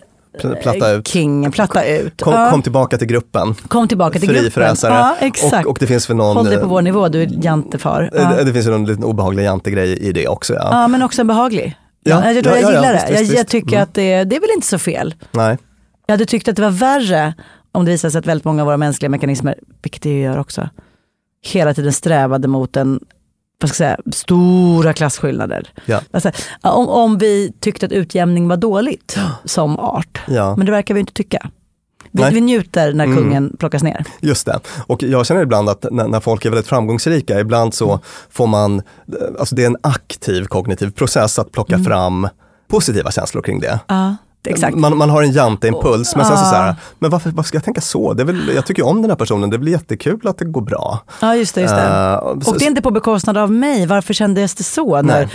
Platta 0.61 0.91
ut. 0.91 1.07
kingen, 1.07 1.51
platta 1.51 1.85
ut. 1.85 2.21
Kom, 2.21 2.33
Ja, 2.33 2.51
kom 2.51 2.61
tillbaka 2.61 2.97
till 2.97 3.07
gruppen. 3.07 3.55
kom 3.67 3.87
tillbaka 3.87 4.19
till 4.19 4.27
gruppen. 4.29 4.43
Frifräsare. 4.43 4.93
Ja, 4.93 5.15
exakt. 5.19 5.65
Och, 5.65 5.71
och 5.71 5.77
det 5.79 5.87
finns 5.87 6.09
väl 6.09 6.17
någon... 6.17 6.37
Håll 6.37 6.45
dig 6.45 6.57
på 6.57 6.67
vår 6.67 6.81
nivå, 6.81 7.07
du 7.09 7.21
är 7.21 7.29
jantefar. 7.45 8.09
eh, 8.13 8.21
Ja. 8.21 8.35
Det, 8.37 8.43
det 8.43 8.53
finns 8.53 8.67
ju 8.67 8.71
någon 8.71 8.85
liten 8.85 9.03
obehaglig 9.03 9.43
jantegrej 9.43 9.97
i 9.99 10.11
det 10.11 10.27
också. 10.27 10.53
Ja. 10.53 10.67
Ja, 10.71 10.87
men 10.87 11.01
också 11.03 11.21
en 11.21 11.27
behaglig. 11.27 11.77
Ja, 12.03 12.21
Ja, 12.23 12.31
jag, 12.31 12.35
jag 12.35 12.45
ja, 12.45 12.59
ja, 12.61 12.69
gillar 12.69 12.93
det. 12.93 12.99
Jag, 13.09 13.19
visst, 13.19 13.31
jag 13.33 13.39
visst. 13.39 13.47
tycker 13.49 13.69
Mm. 13.75 13.83
att 13.83 13.93
det, 13.93 14.23
det 14.23 14.35
är 14.35 14.39
väl 14.39 14.49
inte 14.55 14.67
så 14.67 14.77
fel. 14.79 15.15
Nej. 15.31 15.57
Jag 16.07 16.13
hade 16.13 16.25
tyckt 16.25 16.47
att 16.47 16.55
det 16.55 16.61
var 16.61 16.69
värre 16.69 17.33
om 17.71 17.85
det 17.85 17.91
visade 17.91 18.11
sig 18.11 18.19
att 18.19 18.25
väldigt 18.25 18.45
många 18.45 18.61
av 18.61 18.65
våra 18.65 18.77
mänskliga 18.77 19.09
mekanismer, 19.09 19.55
vilket 19.83 20.01
det 20.01 20.09
ju 20.09 20.21
gör 20.21 20.37
också, 20.39 20.69
hela 21.45 21.73
tiden 21.73 21.93
strävade 21.93 22.47
mot 22.47 22.77
en 22.77 22.99
vad 23.61 23.69
ska 23.69 23.83
jag 23.83 23.97
säga, 23.97 24.11
stora 24.11 24.93
klasskillnader. 24.93 25.69
Ja. 25.85 26.01
Alltså, 26.11 26.31
om, 26.61 26.89
om 26.89 27.17
vi 27.17 27.53
tyckte 27.59 27.85
att 27.85 27.91
utjämning 27.91 28.47
var 28.47 28.57
dåligt 28.57 29.17
som 29.45 29.79
art. 29.79 30.21
Ja. 30.27 30.55
Men 30.55 30.65
det 30.65 30.71
verkar 30.71 30.93
vi 30.93 30.99
inte 30.99 31.13
tycka. 31.13 31.49
Vi, 32.11 32.23
vi 32.29 32.41
njuter 32.41 32.93
när 32.93 33.05
Mm. 33.05 33.17
kungen 33.17 33.55
plockas 33.59 33.83
ner. 33.83 34.05
Just 34.21 34.45
det. 34.45 34.59
Och 34.87 35.03
jag 35.03 35.25
känner 35.25 35.41
ibland 35.41 35.69
att 35.69 35.85
när, 35.91 36.07
när 36.07 36.19
folk 36.19 36.45
är 36.45 36.49
väldigt 36.49 36.67
framgångsrika, 36.67 37.39
ibland 37.39 37.73
så 37.73 37.99
får 38.29 38.47
man, 38.47 38.81
alltså 39.39 39.55
det 39.55 39.63
är 39.63 39.67
en 39.67 39.77
aktiv 39.83 40.45
kognitiv 40.45 40.91
process 40.91 41.39
att 41.39 41.51
plocka 41.51 41.79
fram 41.79 42.27
positiva 42.67 43.11
känslor 43.11 43.41
kring 43.41 43.59
det. 43.59 43.79
Ja, 43.87 44.15
exakt. 44.47 44.77
Man, 44.77 44.97
man 44.97 45.09
har 45.09 45.23
en 45.23 45.31
janteimpuls, 45.31 46.15
men 46.15 46.25
sen 46.25 46.37
så, 46.37 46.43
Ah. 46.43 46.49
så 46.49 46.55
här, 46.55 46.75
men 46.99 47.11
varför, 47.11 47.29
varför 47.29 47.47
ska 47.47 47.55
jag 47.55 47.63
tänka 47.63 47.81
så? 47.81 48.13
Det 48.13 48.23
väl, 48.23 48.51
jag 48.55 48.65
tycker 48.65 48.81
ju 48.81 48.87
om 48.89 49.01
den 49.01 49.11
här 49.11 49.17
personen, 49.17 49.49
det 49.49 49.57
blir 49.57 49.71
jättekul 49.71 50.27
att 50.27 50.37
det 50.37 50.45
går 50.45 50.61
bra. 50.61 50.99
Ja, 51.21 51.35
just 51.35 51.55
det. 51.55 51.61
Just 51.61 51.75
det. 51.75 51.81
Eh, 51.83 52.13
Och 52.15 52.59
det 52.59 52.65
är 52.65 52.69
inte 52.69 52.81
på 52.81 52.91
bekostnad 52.91 53.37
av 53.37 53.51
mig. 53.51 53.85
Varför 53.85 54.13
kändes 54.13 54.55
det 54.55 54.63
så 54.63 55.01
när 55.01 55.29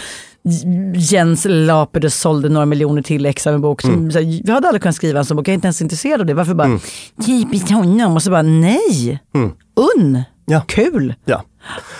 Jens 0.94 1.46
Lapede 1.48 2.10
sålde 2.10 2.48
några 2.48 2.66
miljoner 2.66 3.02
till 3.02 3.26
ex 3.26 3.46
av 3.46 3.54
en 3.54 3.60
bok? 3.60 3.80
Som, 3.82 3.90
Mm. 3.94 4.10
så 4.10 4.18
jag 4.44 4.54
hade 4.54 4.68
aldrig 4.68 4.82
kunnat 4.82 4.96
skriva 4.96 5.18
en 5.18 5.24
sån 5.24 5.36
bok, 5.36 5.48
jag 5.48 5.52
är 5.52 5.54
inte 5.54 5.66
ens 5.66 5.82
intresserad 5.82 6.20
av 6.20 6.26
det. 6.26 6.34
Varför 6.34 6.54
bara, 6.54 6.78
typiskt 7.26 7.70
honom? 7.70 8.14
Och 8.16 8.22
så 8.22 8.30
bara, 8.30 8.42
nej, 8.42 9.20
unn, 9.34 9.46
Mm. 10.00 10.22
Ja. 10.46 10.60
kul. 10.66 11.14
Ja, 11.24 11.42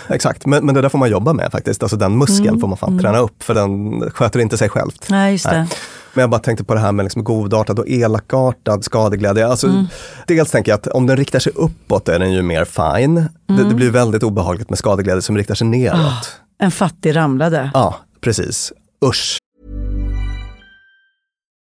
exakt. 0.07 0.45
Men, 0.45 0.65
men 0.65 0.75
det 0.75 0.81
där 0.81 0.89
får 0.89 0.97
man 0.99 1.09
jobba 1.09 1.33
med 1.33 1.51
faktiskt. 1.51 1.83
Alltså 1.83 1.97
den 1.97 2.17
muskeln 2.17 2.59
får 2.59 2.67
man 2.67 2.77
fan 2.77 2.99
träna 2.99 3.17
upp 3.19 3.43
för 3.43 3.53
den 3.53 4.01
sköter 4.11 4.39
inte 4.39 4.57
sig 4.57 4.69
självt. 4.69 5.05
Nej, 5.09 5.31
just 5.31 5.45
det. 5.49 5.57
Nej. 5.57 5.67
Men 6.13 6.21
jag 6.21 6.29
bara 6.29 6.41
tänkte 6.41 6.63
på 6.63 6.73
det 6.73 6.79
här 6.79 6.91
med 6.91 7.03
liksom 7.03 7.23
godartad 7.23 7.79
och 7.79 7.89
elakartad 7.89 8.83
skadeglädje. 8.83 9.47
Alltså, 9.47 9.85
Dels 10.27 10.51
tänker 10.51 10.71
jag 10.71 10.77
att 10.77 10.87
om 10.87 11.07
den 11.07 11.17
riktar 11.17 11.39
sig 11.39 11.53
uppåt 11.55 12.09
är 12.09 12.19
den 12.19 12.33
ju 12.33 12.41
mer 12.41 12.65
fine. 12.65 13.15
Det, 13.47 13.69
det 13.69 13.75
blir 13.75 13.89
väldigt 13.89 14.23
obehagligt 14.23 14.69
med 14.69 14.79
skadeglädje 14.79 15.21
som 15.21 15.37
riktar 15.37 15.55
sig 15.55 15.67
neråt. 15.67 16.35
En 16.59 16.71
fattig 16.71 17.15
ramlade. 17.15 17.71
Ja, 17.73 17.95
precis. 18.21 18.73
Usch. 19.05 19.37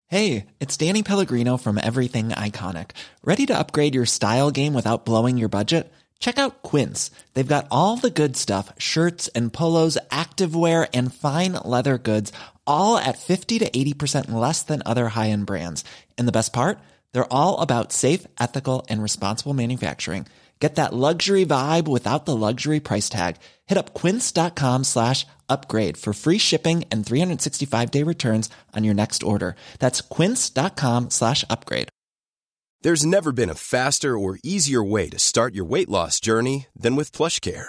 Hey, 0.08 0.46
it's 0.60 0.76
Danny 0.86 1.02
Pellegrino 1.02 1.58
from 1.58 1.78
Everything 1.78 2.28
Iconic. 2.28 2.90
Ready 3.24 3.46
to 3.46 3.58
upgrade 3.58 3.94
your 3.94 4.06
style 4.06 4.50
game 4.50 4.72
without 4.74 5.04
blowing 5.04 5.36
your 5.36 5.48
budget? 5.48 5.92
Check 6.20 6.38
out 6.38 6.62
Quince. 6.62 7.10
They've 7.34 7.54
got 7.54 7.66
all 7.70 7.96
the 7.96 8.10
good 8.22 8.36
stuff 8.36 8.72
shirts 8.78 9.28
and 9.34 9.52
polos, 9.52 9.98
activewear, 10.10 10.86
and 10.94 11.12
fine 11.12 11.52
leather 11.64 11.98
goods, 11.98 12.32
all 12.66 12.96
at 12.96 13.18
50 13.18 13.58
to 13.58 13.68
80% 13.68 14.30
less 14.30 14.62
than 14.62 14.82
other 14.86 15.08
high 15.08 15.30
end 15.30 15.46
brands. 15.46 15.84
And 16.16 16.28
the 16.28 16.32
best 16.32 16.52
part? 16.52 16.78
They're 17.12 17.32
all 17.32 17.60
about 17.60 17.92
safe, 17.92 18.26
ethical, 18.38 18.86
and 18.88 19.02
responsible 19.02 19.54
manufacturing. 19.54 20.26
Get 20.58 20.76
that 20.76 20.94
luxury 20.94 21.44
vibe 21.44 21.86
without 21.86 22.24
the 22.24 22.34
luxury 22.34 22.80
price 22.80 23.10
tag. 23.10 23.36
Hit 23.66 23.76
up 23.76 23.92
quince.com 23.92 24.84
slash 24.84 25.26
upgrade 25.48 25.96
for 25.98 26.14
free 26.14 26.38
shipping 26.38 26.84
and 26.90 27.04
365 27.04 27.90
day 27.90 28.02
returns 28.02 28.48
on 28.74 28.84
your 28.84 28.94
next 28.94 29.22
order. 29.22 29.54
That's 29.78 30.00
quince.com 30.00 31.10
slash 31.10 31.44
upgrade. 31.50 31.88
There's 32.82 33.06
never 33.06 33.32
been 33.32 33.50
a 33.50 33.54
faster 33.54 34.16
or 34.18 34.38
easier 34.42 34.82
way 34.82 35.08
to 35.08 35.18
start 35.18 35.54
your 35.54 35.64
weight 35.64 35.88
loss 35.88 36.20
journey 36.20 36.66
than 36.76 36.94
with 36.94 37.10
PlushCare. 37.12 37.68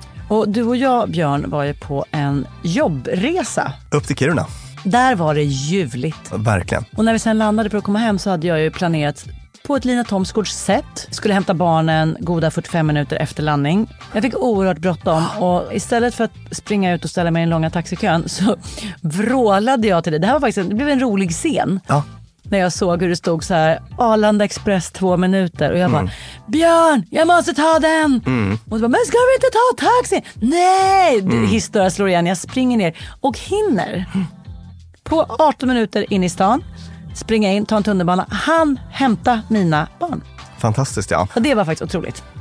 Och 0.31 0.49
du 0.49 0.63
och 0.63 0.75
jag, 0.75 1.09
Björn, 1.09 1.49
var 1.49 1.63
ju 1.63 1.73
på 1.73 2.05
en 2.11 2.47
jobbresa. 2.63 3.73
Upp 3.91 4.07
till 4.07 4.15
Kiruna, 4.15 4.45
Där 4.83 5.15
var 5.15 5.35
det 5.35 5.43
ljuvligt. 5.43 6.31
verkligen. 6.33 6.85
Och 6.97 7.05
när 7.05 7.13
vi 7.13 7.19
sen 7.19 7.37
landade 7.37 7.69
för 7.69 7.77
att 7.77 7.83
komma 7.83 7.99
hem 7.99 8.19
så 8.19 8.29
hade 8.29 8.47
jag 8.47 8.59
ju 8.61 8.71
planerat 8.71 9.25
på 9.67 9.75
ett 9.75 9.85
Lina 9.85 10.03
Thomsgårds 10.03 10.51
sätt. 10.55 11.07
Skulle 11.09 11.33
hämta 11.33 11.53
barnen 11.53 12.17
goda 12.19 12.51
45 12.51 12.87
minuter 12.87 13.15
efter 13.17 13.43
landning. 13.43 13.87
Jag 14.13 14.23
fick 14.23 14.37
oerhört 14.37 14.77
bråttom 14.77 15.23
och 15.39 15.73
istället 15.73 16.15
för 16.15 16.23
att 16.23 16.31
springa 16.51 16.93
ut 16.93 17.03
och 17.03 17.09
ställa 17.09 17.31
mig 17.31 17.39
i 17.39 17.43
den 17.43 17.49
långa 17.49 17.69
taxikön 17.69 18.29
så 18.29 18.55
vrålade 19.01 19.87
jag 19.87 20.03
till 20.03 20.11
dig. 20.11 20.19
Det 20.19 20.27
här 20.27 20.33
var 20.33 20.39
faktiskt 20.39 20.69
det 20.69 20.75
blev 20.75 20.89
en 20.89 20.99
rolig 20.99 21.31
scen. 21.31 21.79
Ja. 21.87 22.03
När 22.51 22.59
jag 22.59 22.73
såg 22.73 23.01
hur 23.01 23.09
det 23.09 23.15
stod 23.15 23.43
så 23.43 23.53
här 23.53 23.81
Arlanda 23.97 24.45
Express 24.45 24.91
två 24.91 25.17
minuter 25.17 25.71
och 25.71 25.77
jag 25.77 25.91
bara 25.91 26.09
Björn, 26.47 27.05
jag 27.09 27.27
måste 27.27 27.53
ta 27.53 27.79
den! 27.79 28.21
Och 28.69 28.77
så 28.77 28.81
bara, 28.81 28.87
men 28.87 28.99
ska 29.05 29.17
vi 29.17 29.35
inte 29.35 29.47
ta 29.51 29.87
taxi? 29.87 30.23
Nej! 30.47 31.19
Mm. 31.19 31.47
Hissdörrar 31.47 31.89
slår 31.89 32.09
igen, 32.09 32.25
jag 32.25 32.37
springer 32.37 32.77
ner 32.77 32.97
och 33.21 33.37
hinner 33.37 34.05
på 35.03 35.25
18 35.39 35.69
minuter 35.69 36.13
in 36.13 36.23
i 36.23 36.29
stan, 36.29 36.63
springa 37.15 37.51
in, 37.51 37.65
ta 37.65 37.77
en 37.77 37.83
tunnelbana, 37.83 38.25
han 38.29 38.79
hämta 38.91 39.41
mina 39.49 39.87
barn. 39.99 40.21
Fantastiskt 40.57 41.11
ja. 41.11 41.27
Och 41.35 41.41
det 41.41 41.55
var 41.55 41.65
faktiskt 41.65 41.81
otroligt. 41.81 42.23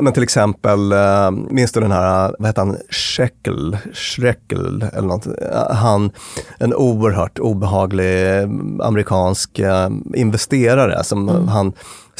Men 0.00 0.12
till 0.12 0.22
exempel, 0.22 0.92
eh, 0.92 1.30
minns 1.30 1.72
du 1.72 1.80
den 1.80 1.92
här, 1.92 2.34
vad 2.38 2.48
heter 2.48 2.62
han, 2.62 2.76
Scheckel, 2.90 3.76
Schreckel 3.94 4.84
eller 4.92 5.08
något. 5.08 5.26
Eh, 5.26 5.74
Han, 5.76 6.10
en 6.58 6.74
oerhört 6.74 7.38
obehaglig 7.38 8.38
eh, 8.38 8.48
amerikansk 8.82 9.60
investerare 10.14 11.04
som 11.04 11.48
han 11.48 11.72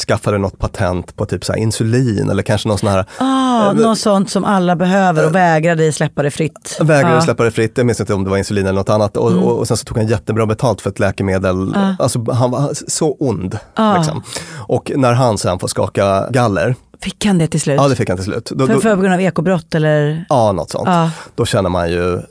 skaffade 0.07 0.37
något 0.37 0.59
patent 0.59 1.15
på 1.15 1.25
typ 1.25 1.45
så 1.45 1.55
insulin 1.55 2.29
eller 2.29 2.43
kanske 2.43 2.67
någon 2.67 2.77
sån 2.77 2.89
här 2.89 3.05
Ah, 3.17 3.73
något 3.73 3.99
sånt 3.99 4.29
som 4.29 4.45
alla 4.45 4.75
behöver 4.75 5.25
och 5.25 5.35
vägrade 5.35 5.91
släppa 5.91 6.23
det 6.23 6.31
fritt. 6.31 6.77
Vägrade 6.81 7.15
Ja. 7.15 7.21
släppa 7.21 7.43
det 7.43 7.51
fritt, 7.51 7.77
jag 7.77 7.85
minns 7.85 7.99
inte 7.99 8.13
om 8.13 8.23
det 8.23 8.29
var 8.29 8.37
insulin 8.37 8.65
eller 8.65 8.79
något 8.79 8.89
annat. 8.89 9.17
Och, 9.17 9.31
och, 9.31 9.57
och 9.59 9.67
sen 9.67 9.77
så 9.77 9.83
tog 9.85 9.97
han 9.97 10.07
jättebra 10.07 10.45
betalt 10.45 10.81
för 10.81 10.89
ett 10.89 10.99
läkemedel. 10.99 11.75
Alltså 11.99 12.31
han 12.31 12.51
var 12.51 12.71
så 12.87 13.15
ond. 13.19 13.57
Liksom. 13.97 14.23
Och 14.67 14.91
när 14.95 15.13
han 15.13 15.37
sen 15.37 15.59
får 15.59 15.67
skaka 15.67 16.29
galler, 16.31 16.75
Fick 17.01 17.25
han 17.25 17.37
det 17.37 17.47
till 17.47 17.61
slut? 17.61 17.75
ja 17.77 17.87
det 17.87 17.95
fick 17.95 18.09
han 18.09 18.17
till 18.17 18.25
slut. 18.25 18.51
Då, 18.55 18.67
för, 18.67 18.79
för 18.79 18.95
på 18.95 19.01
grund 19.01 19.13
av 19.13 19.21
ekobrott 19.21 19.75
eller? 19.75 20.25
ja, 20.29 20.51
något 20.51 20.69
sånt. 20.71 20.87
Ja. 20.87 21.11
Då 21.35 21.45
känner 21.45 21.69
man 21.69 21.91
ju, 21.91 22.21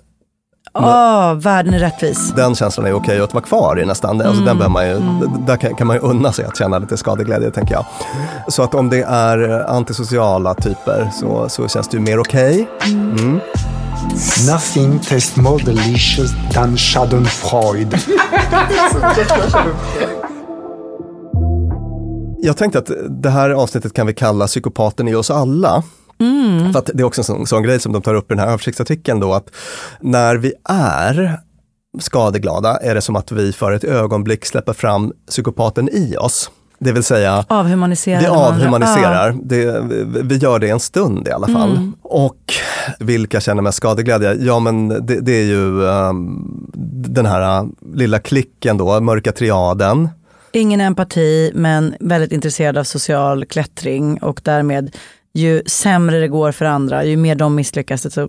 Ja, 0.72 1.34
världen 1.34 1.74
är 1.74 1.78
rättvis. 1.78 2.32
den 2.36 2.54
känslan 2.54 2.86
är 2.86 2.92
okej 2.92 3.20
att 3.20 3.34
vara 3.34 3.44
kvar 3.44 3.80
i 3.80 3.86
nästan. 3.86 4.20
Alltså, 4.20 4.44
den 4.44 4.58
behöver 4.58 4.68
man 4.68 4.86
ju, 4.86 4.92
Mm. 4.96 5.46
Där 5.46 5.56
kan, 5.56 5.74
kan 5.74 5.86
man 5.86 5.96
ju 5.96 6.02
unna 6.02 6.32
sig 6.32 6.44
att 6.44 6.56
känna 6.58 6.78
lite 6.78 6.96
skadeglädje 6.96 7.50
tänker 7.50 7.74
jag. 7.74 7.84
Så 8.48 8.62
att 8.62 8.74
om 8.74 8.90
det 8.90 9.02
är 9.02 9.70
antisociala 9.70 10.54
typer 10.54 11.10
så, 11.20 11.48
så 11.48 11.68
känns 11.68 11.88
det 11.88 11.96
ju 11.96 12.02
mer 12.02 12.18
okej. 12.20 12.68
Mm. 12.86 13.40
Nothing 14.52 14.98
tastes 14.98 15.36
more 15.36 15.64
delicious 15.64 16.30
than 16.54 16.76
Schadenfreude. 16.76 17.98
Jag 22.42 22.56
tänkte 22.56 22.78
att 22.78 22.90
det 23.08 23.30
här 23.30 23.50
avsnittet 23.50 23.92
kan 23.92 24.06
vi 24.06 24.14
kalla 24.14 24.46
psykopaten 24.46 25.08
i 25.08 25.14
oss 25.14 25.30
alla. 25.30 25.82
För 26.72 26.78
att 26.78 26.90
det 26.94 27.00
är 27.02 27.04
också 27.04 27.20
en 27.20 27.24
sån, 27.24 27.46
sån 27.46 27.62
grej 27.62 27.80
som 27.80 27.92
de 27.92 28.02
tar 28.02 28.14
upp 28.14 28.30
i 28.30 28.34
den 28.34 28.38
här 28.38 28.48
översiktsartikeln 28.48 29.20
då, 29.20 29.34
att 29.34 29.50
när 30.00 30.36
vi 30.36 30.52
är 30.68 31.38
skadeglada 32.00 32.76
är 32.76 32.94
det 32.94 33.00
som 33.00 33.16
att 33.16 33.32
vi 33.32 33.52
för 33.52 33.72
ett 33.72 33.84
ögonblick 33.84 34.44
släpper 34.46 34.72
fram 34.72 35.12
psykopaten 35.28 35.88
i 35.92 36.16
oss. 36.16 36.50
Det 36.80 36.92
vill 36.92 37.02
säga, 37.04 37.44
Avhumanisera 37.48 38.20
vi 38.20 38.26
avhumaniserar. 38.26 39.36
Det, 39.42 39.80
vi- 40.22 40.36
gör 40.36 40.58
det 40.58 40.68
en 40.70 40.80
stund 40.80 41.28
i 41.28 41.30
alla 41.30 41.46
fall. 41.48 41.90
Och 42.02 42.54
vilka 43.00 43.40
känner 43.40 43.62
mest 43.62 43.76
skadeglädje? 43.78 44.34
Ja 44.34 44.58
men 44.58 44.88
det, 44.88 45.20
det 45.20 45.32
är 45.32 45.44
ju 45.44 45.88
ehm, 45.88 46.42
den 47.08 47.26
här 47.26 47.68
lilla 47.94 48.18
klicken 48.18 48.76
då, 48.78 49.00
mörka 49.00 49.32
triaden. 49.32 50.08
Ingen 50.52 50.80
empati 50.80 51.52
men 51.54 51.94
väldigt 52.00 52.32
intresserad 52.32 52.78
av 52.78 52.84
social 52.84 53.44
klättring 53.44 54.18
och 54.22 54.40
därmed 54.44 54.96
ju 55.32 55.62
sämre 55.66 56.20
det 56.20 56.28
går 56.28 56.52
för 56.52 56.64
andra, 56.64 57.04
ju 57.04 57.16
mer 57.16 57.34
de 57.34 57.54
misslyckas 57.54 58.02
desto 58.02 58.28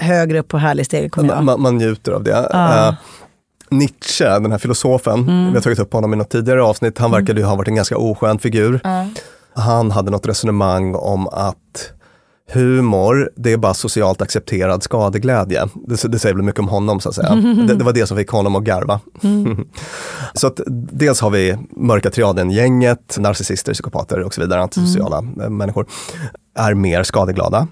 högre 0.00 0.38
upp 0.38 0.48
på 0.48 0.58
härlig 0.58 0.86
steg 0.86 1.12
kommer 1.12 1.28
jag. 1.28 1.44
Man, 1.44 1.60
man 1.60 1.76
njuter 1.76 2.12
av 2.12 2.22
det. 2.22 2.48
Ja. 2.52 2.88
Eh, 2.88 2.94
Nietzsche, 3.70 4.24
den 4.24 4.52
här 4.52 4.58
filosofen, 4.58 5.26
vi 5.26 5.54
har 5.54 5.60
tagit 5.60 5.78
upp 5.78 5.92
honom 5.92 6.12
i 6.12 6.16
något 6.16 6.30
tidigare 6.30 6.62
avsnitt, 6.62 6.98
han 6.98 7.10
verkade 7.10 7.40
ju 7.40 7.46
ha 7.46 7.56
varit 7.56 7.68
en 7.68 7.74
ganska 7.74 7.96
oskön 7.96 8.38
figur. 8.38 8.80
Han 9.54 9.90
hade 9.90 10.10
något 10.10 10.26
resonemang 10.26 10.94
om 10.94 11.28
att 11.28 11.92
humor, 12.52 13.30
det 13.36 13.52
är 13.52 13.56
bara 13.56 13.74
socialt 13.74 14.22
accepterad 14.22 14.82
skadeglädje. 14.82 15.68
Det, 15.74 16.12
det 16.12 16.18
säger 16.18 16.34
väl 16.34 16.44
mycket 16.44 16.60
om 16.60 16.68
honom 16.68 17.00
så 17.00 17.08
att 17.08 17.14
säga. 17.14 17.34
Det, 17.68 17.74
det 17.74 17.84
var 17.84 17.92
det 17.92 18.06
som 18.06 18.16
fick 18.16 18.28
honom 18.28 18.56
att 18.56 18.62
garva. 18.62 19.00
så 20.34 20.46
att 20.46 20.60
dels 20.92 21.20
har 21.20 21.30
vi 21.30 21.56
mörka 21.70 22.10
triaden-gänget, 22.10 23.18
narcissister, 23.18 23.72
psykopater 23.72 24.20
och 24.20 24.34
så 24.34 24.40
vidare, 24.40 24.62
antisociala 24.62 25.18
eh, 25.18 25.50
människor, 25.50 25.86
är 26.54 26.74
mer 26.74 27.02
skadeglada. 27.02 27.68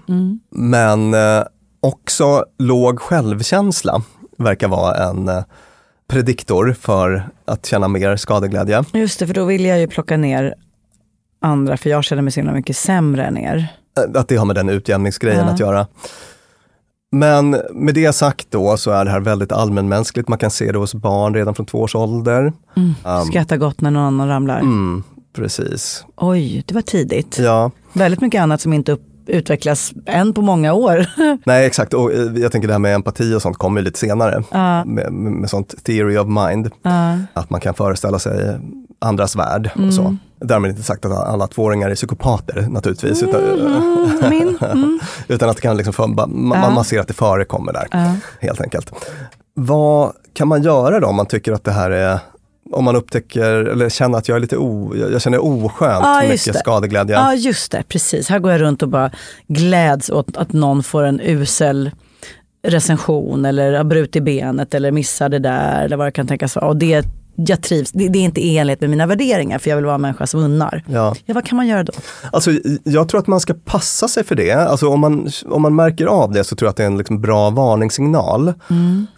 Men 0.51 1.13
eh, 1.13 1.43
också 1.79 2.45
låg 2.57 2.99
självkänsla 2.99 4.01
verkar 4.37 4.67
vara 4.67 5.09
en 5.09 5.29
eh, 5.29 5.43
prediktor 6.07 6.75
för 6.79 7.29
att 7.45 7.65
känna 7.65 7.87
mer 7.87 8.15
skadeglädje. 8.15 8.83
Just 8.93 9.19
det, 9.19 9.27
för 9.27 9.33
då 9.33 9.45
vill 9.45 9.65
jag 9.65 9.79
ju 9.79 9.87
plocka 9.87 10.17
ner 10.17 10.55
andra 11.41 11.77
för 11.77 11.89
jag 11.89 12.03
känner 12.03 12.21
mig 12.21 12.31
så 12.31 12.39
himla 12.39 12.53
mycket 12.53 12.77
sämre 12.77 13.25
än 13.25 13.37
er. 13.37 13.67
Att 14.15 14.27
det 14.27 14.35
har 14.35 14.45
med 14.45 14.55
den 14.55 14.69
utjämningsgrejen 14.69 15.45
Ja. 15.47 15.53
att 15.53 15.59
göra. 15.59 15.87
Men 17.11 17.49
med 17.73 17.93
det 17.95 18.13
sagt 18.15 18.47
då 18.51 18.77
så 18.77 18.91
är 18.91 19.05
det 19.05 19.11
här 19.11 19.19
väldigt 19.19 19.51
allmänmänskligt. 19.51 20.27
Man 20.29 20.37
kan 20.39 20.51
se 20.51 20.71
det 20.71 20.77
hos 20.77 20.93
barn 20.93 21.33
redan 21.33 21.55
från 21.55 21.65
två 21.65 21.77
års 21.81 21.95
ålder. 21.95 22.53
Um, 22.75 22.95
Skratta 23.27 23.57
gott 23.57 23.81
när 23.81 23.91
någon 23.91 24.03
annan 24.03 24.27
ramlar. 24.27 24.59
mm, 24.59 25.03
precis. 25.35 26.05
Oj, 26.15 26.63
det 26.67 26.73
var 26.73 26.81
tidigt. 26.81 27.39
Ja, 27.39 27.71
Väldigt 27.93 28.21
mycket 28.21 28.41
annat 28.41 28.61
som 28.61 28.73
inte 28.73 28.91
upp, 28.91 29.01
utvecklas 29.27 29.93
än 30.05 30.33
på 30.33 30.41
många 30.41 30.73
år. 30.73 31.05
nej 31.45 31.65
exakt. 31.65 31.93
Och 31.93 32.13
eh, 32.13 32.31
jag 32.35 32.51
tänker 32.51 32.67
det 32.67 32.73
här 32.73 32.79
med 32.79 32.95
empati 32.95 33.33
och 33.35 33.41
sånt 33.41 33.57
kommer 33.57 33.81
lite 33.81 33.99
senare. 33.99 34.43
Ja. 34.51 34.85
Med, 34.85 35.13
med, 35.13 35.49
sånt 35.49 35.83
theory 35.83 36.17
of 36.17 36.27
mind. 36.27 36.69
Ja. 36.81 37.17
Att 37.33 37.49
man 37.49 37.61
kan 37.61 37.73
föreställa 37.73 38.19
sig 38.19 38.59
andras 38.99 39.35
värld 39.35 39.69
och 39.87 39.93
så. 39.93 40.17
Därmed 40.41 40.69
inte 40.71 40.83
sagt 40.83 41.05
att 41.05 41.11
alla 41.11 41.47
tvååringar 41.47 41.89
är 41.89 41.95
psykopater 41.95 42.67
naturligtvis. 42.69 43.23
Utan, 43.23 43.41
Mm, 43.43 44.29
min. 44.29 44.57
Mm. 44.61 44.99
utan 45.27 45.49
att 45.49 45.55
det 45.55 45.61
kan 45.61 45.77
liksom 45.77 45.93
för, 45.93 46.07
man, 46.07 46.51
Ja. 46.63 46.69
man 46.69 46.83
ser 46.83 46.99
att 46.99 47.07
det 47.07 47.13
förekommer 47.13 47.73
där. 47.73 47.87
Ja. 47.91 48.15
Helt 48.39 48.61
enkelt. 48.61 48.91
Vad 49.53 50.13
kan 50.33 50.47
man 50.47 50.63
göra 50.63 50.99
då 50.99 51.07
om 51.07 51.15
man 51.15 51.25
tycker 51.25 51.51
att 51.53 51.63
det 51.63 51.71
här 51.71 51.91
är 51.91 52.19
om 52.71 52.83
man 52.83 52.95
upptäcker 52.95 53.43
eller 53.65 53.89
känner 53.89 54.17
att 54.17 54.27
jag 54.27 54.35
är 54.35 54.39
lite 54.39 54.57
o, 54.57 54.93
jag 55.11 55.21
känner 55.21 55.43
oskönt 55.43 56.05
just 56.23 56.31
mycket 56.47 56.53
det. 56.53 56.59
skadeglädje. 56.59 57.15
Ja, 57.15 57.33
just 57.33 57.71
det. 57.71 57.83
Precis. 57.87 58.29
Här 58.29 58.39
går 58.39 58.51
jag 58.51 58.61
runt 58.61 58.81
och 58.83 58.89
bara 58.89 59.11
gläds 59.47 60.09
åt 60.09 60.37
att 60.37 60.53
någon 60.53 60.83
får 60.83 61.03
en 61.03 61.19
usel 61.23 61.91
recension 62.67 63.45
eller 63.45 63.73
har 63.73 63.83
brutit 63.83 64.23
benet 64.23 64.73
eller 64.73 64.91
missar 64.91 65.29
det 65.29 65.39
där 65.39 65.85
eller 65.85 65.97
vad 65.97 66.07
det 66.07 66.11
kan 66.11 66.27
tänkas 66.27 66.55
vara. 66.55 66.65
Och 66.67 66.77
det, 66.77 67.05
jag 67.47 67.61
trivs, 67.61 67.91
det, 67.91 68.07
det 68.09 68.19
är 68.19 68.23
inte 68.23 68.41
i 68.41 68.57
enlighet 68.57 68.81
med 68.81 68.89
mina 68.89 69.05
värderingar 69.05 69.59
för 69.59 69.69
jag 69.69 69.77
vill 69.77 69.85
vara 69.85 69.95
en 69.95 70.01
människa 70.01 70.27
som 70.27 70.39
unnar. 70.39 70.83
Ja. 70.87 71.15
Ja, 71.25 71.33
vad 71.33 71.45
kan 71.45 71.55
man 71.55 71.67
göra 71.67 71.83
då? 71.83 71.93
Alltså, 72.31 72.51
jag 72.83 73.09
tror 73.09 73.19
att 73.19 73.27
man 73.27 73.39
ska 73.39 73.53
passa 73.65 74.07
sig 74.07 74.23
för 74.23 74.35
det. 74.35 74.51
Alltså, 74.51 74.87
om, 74.87 74.99
man, 74.99 75.29
om 75.45 75.61
man 75.61 75.75
märker 75.75 76.05
av 76.05 76.31
det 76.31 76.43
så 76.43 76.55
tror 76.55 76.67
jag 76.67 76.69
att 76.71 76.77
det 76.77 76.83
är 76.83 76.87
en 76.87 76.97
liksom 76.97 77.21
bra 77.21 77.49
varningssignal 77.49 78.53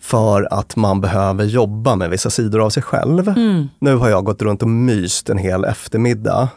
för 0.01 0.47
att 0.53 0.75
man 0.75 1.01
behöver 1.01 1.43
jobba 1.45 1.95
med 1.95 2.09
vissa 2.09 2.29
sidor 2.29 2.65
av 2.65 2.69
sig 2.69 2.83
själv. 2.83 3.33
Nu 3.79 3.95
har 3.95 4.09
jag 4.09 4.23
gått 4.25 4.41
runt 4.41 4.61
och 4.61 4.67
myst 4.69 5.29
en 5.29 5.37
hel 5.37 5.63
eftermiddag 5.65 6.49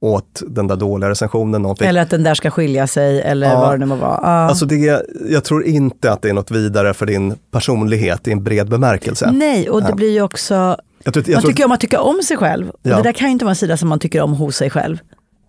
åt 0.00 0.42
den 0.48 0.66
där 0.66 0.76
dåliga 0.76 1.10
recensionen 1.10 1.62
någon 1.62 1.76
fick. 1.76 1.86
Eller 1.88 2.02
att 2.02 2.10
den 2.10 2.22
där 2.22 2.34
ska 2.34 2.50
skilja 2.50 2.86
sig 2.86 3.20
eller 3.20 3.46
Ja. 3.50 3.60
vad 3.60 3.70
det 3.74 3.78
nu 3.78 3.86
må 3.86 3.94
vara. 3.96 4.20
Ja. 4.22 4.28
Alltså 4.28 4.66
det, 4.66 5.02
jag 5.30 5.44
tror 5.44 5.64
inte 5.64 6.12
att 6.12 6.22
det 6.22 6.28
är 6.28 6.32
något 6.32 6.50
vidare 6.50 6.94
för 6.94 7.06
din 7.06 7.34
personlighet 7.50 8.28
i 8.28 8.32
en 8.32 8.44
bred 8.44 8.68
bemärkelse. 8.70 9.30
Nej, 9.32 9.70
och 9.70 9.82
det 9.82 9.88
Ja. 9.88 9.94
blir 9.94 10.10
ju 10.10 10.22
också, 10.22 10.76
Jag 11.04 11.14
tror, 11.14 11.24
jag 11.28 11.34
man 11.34 11.42
tror, 11.42 11.50
tycker 11.50 11.64
om 11.64 11.72
att 11.72 11.80
tycka 11.80 12.00
om 12.00 12.22
sig 12.22 12.36
själv. 12.36 12.70
Ja. 12.82 12.96
Det 12.96 13.02
där 13.02 13.12
kan 13.12 13.28
ju 13.28 13.32
inte 13.32 13.44
vara 13.44 13.50
en 13.52 13.56
sida 13.56 13.76
som 13.76 13.88
man 13.88 13.98
tycker 13.98 14.20
om 14.22 14.32
hos 14.32 14.56
sig 14.56 14.70
själv. 14.70 14.98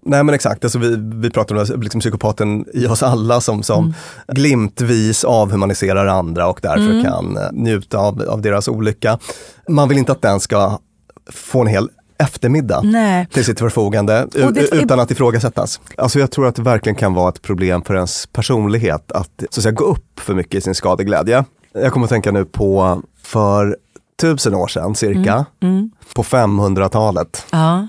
Nej 0.05 0.23
men 0.23 0.35
exakt, 0.35 0.63
alltså 0.63 0.79
vi, 0.79 0.95
vi 1.13 1.29
pratar 1.29 1.73
om 1.73 1.81
liksom 1.81 1.99
psykopaten 1.99 2.65
i 2.73 2.87
oss 2.87 3.03
alla 3.03 3.41
som, 3.41 3.63
som 3.63 3.83
Mm. 3.83 3.93
glimtvis 4.27 5.23
avhumaniserar 5.23 6.07
andra 6.07 6.47
och 6.47 6.59
därför 6.63 6.89
Mm. 6.91 7.03
kan 7.03 7.37
eh, 7.37 7.43
njuta 7.51 7.97
av, 7.97 8.21
av 8.21 8.41
deras 8.41 8.67
olycka. 8.67 9.19
Man 9.69 9.89
vill 9.89 9.97
inte 9.97 10.11
att 10.11 10.21
den 10.21 10.39
ska 10.39 10.79
få 11.31 11.61
en 11.61 11.67
hel 11.67 11.89
eftermiddag 12.19 12.81
Nej. 12.83 13.27
till 13.33 13.45
sitt 13.45 13.59
förfogande 13.59 14.27
det- 14.31 14.69
utan 14.75 14.99
att 14.99 15.11
ifrågasättas. 15.11 15.79
Alltså 15.97 16.19
jag 16.19 16.31
tror 16.31 16.47
att 16.47 16.55
det 16.55 16.61
verkligen 16.61 16.95
kan 16.95 17.13
vara 17.13 17.29
ett 17.29 17.41
problem 17.41 17.81
för 17.81 17.95
ens 17.95 18.27
personlighet 18.27 19.11
att, 19.11 19.29
så 19.39 19.59
att 19.59 19.63
säga, 19.63 19.71
gå 19.71 19.83
upp 19.85 20.19
för 20.19 20.33
mycket 20.33 20.55
i 20.55 20.61
sin 20.61 20.75
skadeglädje. 20.75 21.45
Jag 21.73 21.91
kommer 21.93 22.05
att 22.05 22.09
tänka 22.09 22.31
nu 22.31 22.45
på 22.45 23.01
för 23.23 23.77
tusen 24.23 24.55
år 24.55 24.67
sedan 24.67 24.95
cirka, 24.95 25.45
Mm. 25.61 25.91
på 26.15 26.23
500-talet. 26.23 27.45
Ja. 27.51 27.87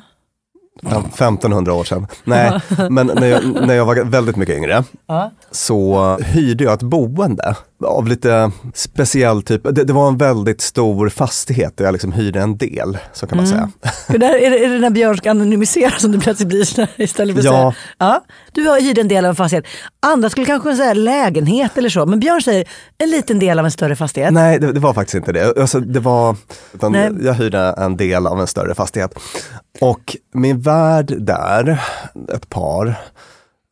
Fem- 0.82 1.04
1500 1.04 1.72
år 1.72 1.84
sedan. 1.84 2.06
Nej, 2.24 2.60
men 2.90 3.06
när 3.06 3.26
jag, 3.26 3.66
när 3.66 3.74
jag 3.74 3.84
var 3.84 4.04
väldigt 4.04 4.36
mycket 4.36 4.56
yngre 4.56 4.84
Ja. 5.06 5.30
så 5.50 6.16
hyrde 6.20 6.64
jag 6.64 6.72
ett 6.72 6.82
boende 6.82 7.54
av 7.84 8.08
lite 8.08 8.50
speciell 8.74 9.42
typ. 9.42 9.62
Det, 9.64 9.84
det 9.84 9.92
var 9.92 10.08
en 10.08 10.18
väldigt 10.18 10.60
stor 10.60 11.08
fastighet 11.08 11.76
där 11.76 11.84
jag 11.84 11.92
liksom 11.92 12.12
hyrde 12.12 12.40
en 12.40 12.56
del, 12.56 12.98
så 13.12 13.26
kan 13.26 13.36
man 13.38 13.46
Mm. 13.46 13.56
säga. 13.56 13.92
För 14.06 14.18
där, 14.18 14.34
är, 14.34 14.50
det, 14.50 14.64
är 14.64 14.68
det 14.68 14.78
när 14.78 14.90
Björn 14.90 15.16
ska 15.16 15.30
anonymisera 15.30 15.90
som 15.90 16.12
det 16.12 16.18
plötsligt 16.18 16.48
blir 16.48 16.88
istället 17.00 17.34
för 17.34 17.40
att 17.40 17.44
Ja. 17.44 17.52
säga, 17.52 17.74
ja, 17.98 18.24
du 18.52 18.68
har 18.68 18.80
hyrt 18.80 18.98
en 18.98 19.08
del 19.08 19.24
av 19.24 19.28
en 19.28 19.36
fastighet. 19.36 19.64
Andra 20.06 20.30
skulle 20.30 20.46
kanske 20.46 20.76
säga 20.76 20.94
lägenhet 20.94 21.78
eller 21.78 21.88
så, 21.88 22.06
men 22.06 22.20
Björn 22.20 22.42
säger 22.42 22.68
en 22.98 23.10
liten 23.10 23.38
del 23.38 23.58
av 23.58 23.64
en 23.64 23.70
större 23.70 23.96
fastighet. 23.96 24.32
Nej, 24.32 24.58
det, 24.58 24.72
det 24.72 24.80
var 24.80 24.94
faktiskt 24.94 25.14
inte 25.14 25.32
det. 25.32 25.58
Alltså, 25.60 25.80
det 25.80 26.00
var, 26.00 26.36
jag 27.22 27.34
hyrde 27.34 27.74
en 27.78 27.96
del 27.96 28.26
av 28.26 28.40
en 28.40 28.46
större 28.46 28.74
fastighet. 28.74 29.14
Och 29.80 30.16
min 30.32 30.60
värd 30.60 31.14
där, 31.18 31.82
ett 32.34 32.48
par, 32.48 32.94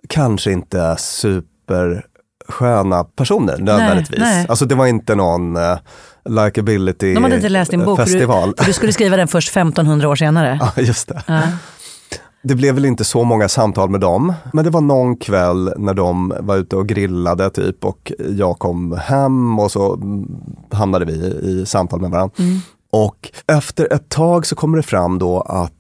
kanske 0.09 0.53
inte 0.53 0.97
supersköna 0.99 3.05
personer 3.05 3.59
nödvändigtvis. 3.59 4.21
nej. 4.21 4.47
Alltså 4.49 4.65
det 4.65 4.75
var 4.75 4.87
inte 4.87 5.15
någon 5.15 5.57
uh, 5.57 5.79
likability 6.25 7.15
De 7.15 7.23
hade 7.23 7.37
inte 7.37 7.49
läst 7.49 7.71
din 7.71 7.85
bok, 7.85 7.99
för 7.99 8.07
du, 8.07 8.27
för 8.27 8.65
du 8.65 8.73
skulle 8.73 8.93
skriva 8.93 9.17
den 9.17 9.29
först 9.29 9.51
1500 9.51 10.09
år 10.09 10.17
senare. 10.17 10.59
Ja, 10.77 10.83
just 10.83 11.09
det. 11.09 11.23
Ja. 11.27 11.41
Det 12.45 12.55
blev 12.55 12.75
väl 12.75 12.85
inte 12.85 13.05
så 13.05 13.25
många 13.25 13.49
samtal 13.49 13.91
med 13.91 14.01
dem, 14.01 14.33
men 14.53 14.65
det 14.65 14.71
var 14.71 14.81
någon 14.81 15.17
kväll 15.17 15.73
när 15.77 15.95
de 15.95 16.35
var 16.41 16.57
ute 16.57 16.77
och 16.77 16.88
grillade 16.88 17.51
typ 17.51 17.85
och 17.85 18.12
jag 18.29 18.59
kom 18.59 18.99
hem 19.03 19.59
och 19.59 19.73
så 19.73 19.95
mm, 19.95 20.27
hamnade 20.73 21.05
vi 21.05 21.12
i 21.43 21.67
samtal 21.67 22.01
med 22.01 22.11
varandra. 22.11 22.35
Och 22.93 23.31
efter 23.47 23.93
ett 23.93 24.09
tag 24.09 24.47
så 24.47 24.55
kommer 24.55 24.77
det 24.77 24.83
fram 24.83 25.19
då 25.19 25.41
att 25.41 25.73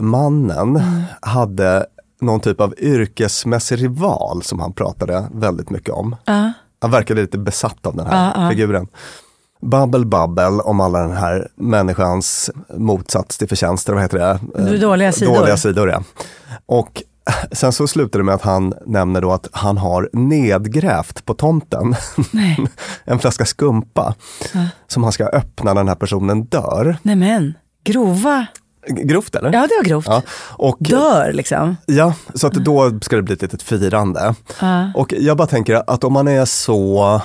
mannen 0.00 0.82
hade 1.22 1.86
någon 2.20 2.40
typ 2.40 2.60
av 2.60 2.74
yrkesmässig 2.78 3.82
rival 3.82 4.42
som 4.42 4.60
han 4.60 4.72
pratade 4.72 5.28
väldigt 5.34 5.70
mycket 5.70 5.94
om. 5.94 6.16
Ja. 6.24 6.52
Han 6.80 6.90
verkade 6.90 7.20
lite 7.20 7.38
besatt 7.38 7.86
av 7.86 7.96
den 7.96 8.06
här 8.06 8.32
Ja, 8.36 8.42
ja. 8.44 8.50
figuren. 8.50 8.86
Babbel 9.62 10.06
babbel 10.06 10.60
om 10.60 10.80
alla 10.80 10.98
den 11.00 11.16
här 11.16 11.48
människans 11.54 12.50
motsats 12.76 13.38
till 13.38 13.48
förtjänster, 13.48 13.92
vad 13.92 14.02
heter 14.02 14.18
det? 14.18 14.40
Du, 14.54 14.74
Eh, 14.74 14.80
dåliga 14.80 15.12
sidor. 15.12 15.34
Dåliga 15.34 15.56
sidor 15.56 15.90
ja. 15.90 16.02
Och 16.66 17.02
sen 17.52 17.72
så 17.72 17.86
slutar 17.88 18.18
det 18.18 18.24
med 18.24 18.34
att 18.34 18.42
han 18.42 18.74
nämner 18.86 19.20
då 19.20 19.32
att 19.32 19.48
han 19.52 19.78
har 19.78 20.10
nedgrävt 20.12 21.24
på 21.24 21.34
tomten 21.34 21.94
en 23.04 23.18
flaska 23.18 23.44
skumpa 23.44 24.14
som 24.86 25.02
han 25.02 25.12
ska 25.12 25.24
öppna 25.26 25.72
när 25.72 25.80
den 25.80 25.88
här 25.88 25.94
personen 25.94 26.44
dör. 26.44 26.96
Nej 27.02 27.16
men, 27.16 27.54
grova. 27.84 28.46
Grovt 28.86 29.34
eller? 29.34 29.52
Ja 29.52 29.60
det 29.60 29.74
var 29.76 29.84
grovt. 29.84 30.06
Ja, 30.06 30.22
och, 30.50 30.76
Dör 30.80 31.32
liksom. 31.32 31.76
ja, 31.86 32.14
så 32.34 32.46
att 32.46 32.52
då 32.52 32.98
ska 33.02 33.16
det 33.16 33.22
bli 33.22 33.34
ett 33.34 33.42
litet 33.42 33.62
firande. 33.62 34.34
Ja. 34.60 34.92
Och 34.94 35.14
jag 35.18 35.36
bara 35.36 35.48
tänker 35.48 35.82
att 35.86 36.04
om 36.04 36.12
man 36.12 36.28
är 36.28 36.44
så, 36.44 37.20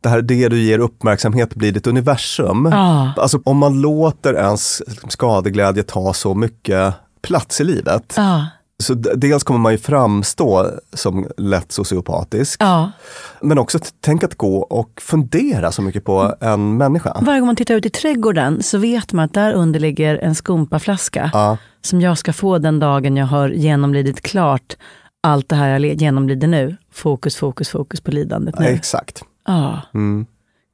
det 0.00 0.08
här 0.08 0.22
det 0.22 0.48
du 0.48 0.62
ger 0.62 0.78
uppmärksamhet 0.78 1.54
blir 1.54 1.72
ditt 1.72 1.86
universum. 1.86 2.68
Ja. 2.72 3.12
Alltså 3.16 3.40
om 3.44 3.56
man 3.56 3.80
låter 3.80 4.34
ens 4.34 4.82
skadeglädje 5.08 5.82
ta 5.82 6.12
så 6.12 6.34
mycket 6.34 6.94
plats 7.22 7.60
i 7.60 7.64
livet. 7.64 8.14
Ja. 8.16 8.46
Så 8.82 8.94
dels 8.94 9.44
kommer 9.44 9.60
man 9.60 9.72
ju 9.72 9.78
framstå 9.78 10.70
som 10.92 11.26
lätt 11.36 11.72
sociopatisk. 11.72 12.62
Ja. 12.62 12.92
Men 13.40 13.58
också 13.58 13.78
tänk 14.00 14.24
att 14.24 14.34
gå 14.34 14.58
och 14.58 15.00
fundera 15.00 15.72
så 15.72 15.82
mycket 15.82 16.04
på 16.04 16.34
en 16.40 16.76
människa. 16.76 17.16
Varje 17.22 17.40
gång 17.40 17.46
man 17.46 17.56
tittar 17.56 17.74
ut 17.74 17.86
i 17.86 17.90
trädgården 17.90 18.62
så 18.62 18.78
vet 18.78 19.12
man 19.12 19.24
att 19.24 19.34
där 19.34 19.52
under 19.52 19.80
ligger 19.80 20.16
en 20.16 20.34
skumpaflaska 20.34 21.30
Ja, 21.32 21.58
som 21.82 22.00
jag 22.00 22.18
ska 22.18 22.32
få 22.32 22.58
den 22.58 22.78
dagen 22.78 23.16
jag 23.16 23.26
har 23.26 23.48
genomlidit 23.48 24.20
klart 24.20 24.76
allt 25.22 25.48
det 25.48 25.56
här 25.56 25.68
jag 25.68 25.94
genomlider 25.94 26.48
nu. 26.48 26.76
Fokus, 26.92 27.36
fokus, 27.36 27.68
fokus 27.68 28.00
på 28.00 28.10
lidandet 28.10 28.58
nu. 28.58 28.66
exakt. 28.66 29.22
Ja. 29.46 29.82
Mm. 29.94 30.26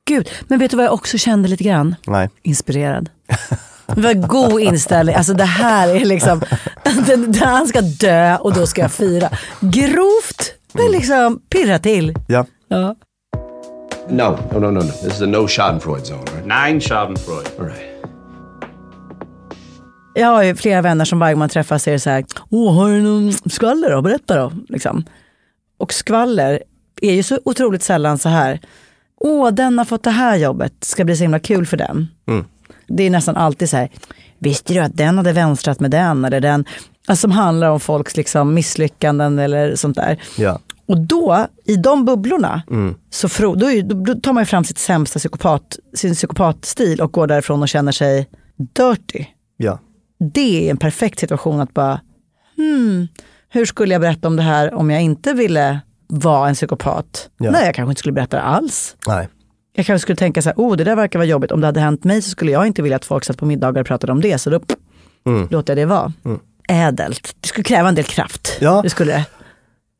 Gud, 0.04 0.30
men 0.48 0.58
vet 0.58 0.70
du 0.70 0.76
vad 0.76 0.86
jag 0.86 0.92
också 0.92 1.18
kände 1.18 1.48
lite 1.48 1.64
grann? 1.64 1.94
Nej. 2.06 2.30
Inspirerad. 2.42 3.10
En 3.96 4.28
god 4.28 4.60
inställning. 4.60 5.14
Alltså 5.14 5.34
det 5.34 5.44
här 5.44 5.88
är 5.88 6.04
liksom, 6.04 6.42
den, 6.84 7.32
den, 7.32 7.34
han 7.34 7.68
ska 7.68 7.80
dö 7.80 8.36
och 8.36 8.54
då 8.54 8.66
ska 8.66 8.80
jag 8.82 8.92
fira. 8.92 9.28
Grovt, 9.60 10.54
men 10.72 10.90
liksom 10.92 11.40
pirra 11.50 11.78
till. 11.78 12.14
Ja. 12.28 12.46
Ja. 12.68 12.96
No, 14.08 14.38
no, 14.52 14.58
no, 14.58 14.70
no, 14.70 14.70
no. 14.70 14.82
This 14.82 15.14
is 15.14 15.22
a 15.22 15.26
no 15.26 15.48
Schadenfreude 15.48 16.02
zone, 16.02 16.22
right? 16.34 16.46
Nein, 16.46 16.80
Schadenfreude. 16.80 17.48
All 17.58 17.66
right. 17.66 17.92
Jag 20.14 20.28
har 20.28 20.42
ju 20.42 20.54
flera 20.54 20.82
vänner 20.82 21.04
som 21.04 21.18
varje 21.18 21.34
gång 21.34 21.38
man 21.38 21.48
träffas 21.48 21.82
säger 21.82 21.98
så 21.98 22.10
här, 22.10 22.24
Åh, 22.50 22.74
har 22.74 22.90
du 22.90 23.02
någon 23.02 23.32
skvaller 23.32 23.90
då? 23.90 24.02
Berätta 24.02 24.36
då. 24.36 24.52
Liksom. 24.68 25.04
Och 25.78 25.92
skvaller 25.92 26.62
är 27.02 27.12
ju 27.12 27.22
så 27.22 27.40
otroligt 27.44 27.82
sällan 27.82 28.18
så 28.18 28.28
här, 28.28 28.60
åh 29.20 29.50
den 29.50 29.78
har 29.78 29.84
fått 29.84 30.02
det 30.02 30.10
här 30.10 30.36
jobbet, 30.36 30.72
ska 30.80 31.04
bli 31.04 31.16
så 31.16 31.22
himla 31.22 31.38
kul 31.38 31.66
för 31.66 31.76
den. 31.76 32.08
Mm. 32.28 32.44
Det 32.86 33.02
är 33.02 33.10
nästan 33.10 33.36
alltid 33.36 33.68
så 33.70 33.76
här, 33.76 33.88
visste 34.38 34.74
du 34.74 34.80
att 34.80 34.96
den 34.96 35.16
hade 35.16 35.32
vänstrat 35.32 35.80
med 35.80 35.90
den 35.90 36.24
eller 36.24 36.40
den, 36.40 36.64
alltså 37.06 37.20
som 37.22 37.30
handlar 37.30 37.70
om 37.70 37.80
folks 37.80 38.16
liksom 38.16 38.54
misslyckanden 38.54 39.38
eller 39.38 39.74
sånt 39.76 39.96
där. 39.96 40.22
Ja. 40.38 40.58
Och 40.86 41.00
då, 41.00 41.46
i 41.64 41.76
de 41.76 42.04
bubblorna, 42.04 42.62
Mm. 42.70 42.94
så 43.10 43.28
fro, 43.28 43.54
då, 43.54 43.70
är, 43.70 43.82
då, 43.82 44.14
tar 44.14 44.32
man 44.32 44.46
fram 44.46 44.64
sitt 44.64 44.78
sämsta 44.78 45.18
psykopat, 45.18 45.78
sin 45.94 46.14
psykopatstil 46.14 47.00
och 47.00 47.12
går 47.12 47.26
därifrån 47.26 47.62
och 47.62 47.68
känner 47.68 47.92
sig 47.92 48.28
dirty 48.56 49.24
Ja. 49.56 49.78
det 50.34 50.66
är 50.66 50.70
en 50.70 50.76
perfekt 50.76 51.18
situation 51.20 51.60
att 51.60 51.74
bara, 51.74 52.00
hmm, 52.56 53.08
hur 53.48 53.64
skulle 53.66 53.94
jag 53.94 54.00
berätta 54.00 54.28
om 54.28 54.36
det 54.36 54.42
här 54.42 54.74
om 54.74 54.90
jag 54.90 55.02
inte 55.02 55.32
ville 55.32 55.80
vara 56.08 56.48
en 56.48 56.54
psykopat? 56.54 57.28
Ja. 57.38 57.50
Nej, 57.50 57.64
jag 57.66 57.74
kanske 57.74 57.90
inte 57.90 57.98
skulle 57.98 58.12
berätta 58.12 58.36
det 58.36 58.42
alls. 58.42 58.96
Nej. 59.06 59.28
Jag 59.74 59.86
kanske 59.86 60.02
skulle 60.02 60.16
tänka 60.16 60.42
så 60.42 60.48
här, 60.48 60.56
oh 60.56 60.76
det 60.76 60.84
där 60.84 60.96
verkar 60.96 61.18
vara 61.18 61.26
jobbigt. 61.26 61.52
Om 61.52 61.60
det 61.60 61.66
hade 61.66 61.80
hänt 61.80 62.04
mig 62.04 62.22
så 62.22 62.30
skulle 62.30 62.50
jag 62.52 62.66
inte 62.66 62.82
vilja 62.82 62.96
att 62.96 63.04
folk 63.04 63.24
satt 63.24 63.36
på 63.38 63.46
middagar 63.46 63.80
och 63.80 63.86
pratade 63.86 64.12
om 64.12 64.20
det. 64.20 64.38
Så 64.38 64.50
då 64.50 64.60
Mm. 65.26 65.48
låter 65.50 65.70
jag 65.76 65.88
det 65.88 65.90
vara. 65.94 66.12
Ädelt. 66.68 67.34
Det 67.40 67.48
skulle 67.48 67.64
kräva 67.64 67.88
en 67.88 67.94
del 67.94 68.04
kraft. 68.04 68.56
Ja. 68.60 68.80
Det 68.82 68.90
skulle 68.90 69.12
det. 69.12 69.24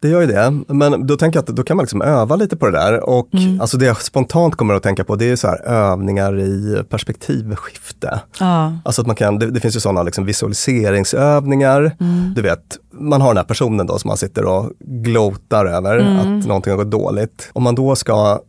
Gör 0.09 0.21
ju 0.21 0.27
det, 0.27 0.61
men 0.69 1.07
då 1.07 1.17
tänker 1.17 1.37
jag 1.39 1.51
att 1.51 1.57
då 1.57 1.63
kan 1.63 1.77
man 1.77 1.85
liksom 1.85 2.03
öva 2.03 2.37
lite 2.37 2.57
på 2.57 2.67
det 2.67 2.73
där. 2.73 3.09
Och 3.09 3.29
alltså 3.61 3.77
det 3.77 3.87
jag 3.87 4.03
spontant 4.03 4.55
kommer 4.57 4.75
att 4.75 4.83
tänka 4.83 5.05
på 5.05 5.17
det 5.17 5.31
är 5.31 5.37
så 5.37 5.47
här 5.49 5.63
övningar 5.67 6.41
i 6.41 6.83
perspektivskifte. 6.89 8.21
Ja. 8.41 8.73
Alltså 8.85 9.01
att 9.01 9.07
man 9.07 9.17
kan, 9.17 9.39
det, 9.39 9.51
det 9.51 9.61
finns 9.61 9.77
ju 9.77 9.81
sådana 9.81 10.03
liksom 10.03 10.25
visualiseringsövningar. 10.25 11.93
Du 12.35 12.43
vet, 12.43 12.79
man 12.93 13.21
har 13.21 13.29
den 13.29 13.37
här 13.37 13.45
personen 13.45 13.87
då 13.87 13.99
som 13.99 14.09
man 14.09 14.17
sitter 14.17 14.45
och 14.45 14.73
gloatar 14.81 15.67
över 15.67 15.99
att 15.99 16.47
någonting 16.47 16.71
har 16.71 16.79
gått 16.79 16.91
dåligt. 16.91 17.51
Om 17.53 17.63
man 17.63 17.75
då 17.75 17.97
ska, 17.97 18.41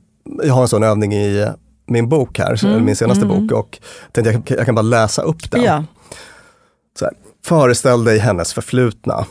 jag 0.44 0.54
har 0.54 0.62
en 0.62 0.68
sån 0.68 0.84
övning 0.84 1.14
i 1.14 1.48
min 1.88 2.10
bok 2.10 2.40
här, 2.40 2.56
så- 2.56 2.68
min 2.68 2.96
senaste 2.96 3.26
bok 3.26 3.52
och 3.52 3.80
tänkte 4.12 4.32
jag, 4.34 4.46
kan- 4.46 4.58
jag 4.58 4.66
kan 4.66 4.76
bara 4.76 4.82
läsa 4.82 5.22
upp 5.22 5.52
den. 5.52 5.62
Ja. 5.64 5.84
Så 7.00 7.06
här, 7.06 7.14
föreställ 7.46 8.04
dig 8.04 8.20
hennes 8.20 8.54
förflutna. 8.54 9.26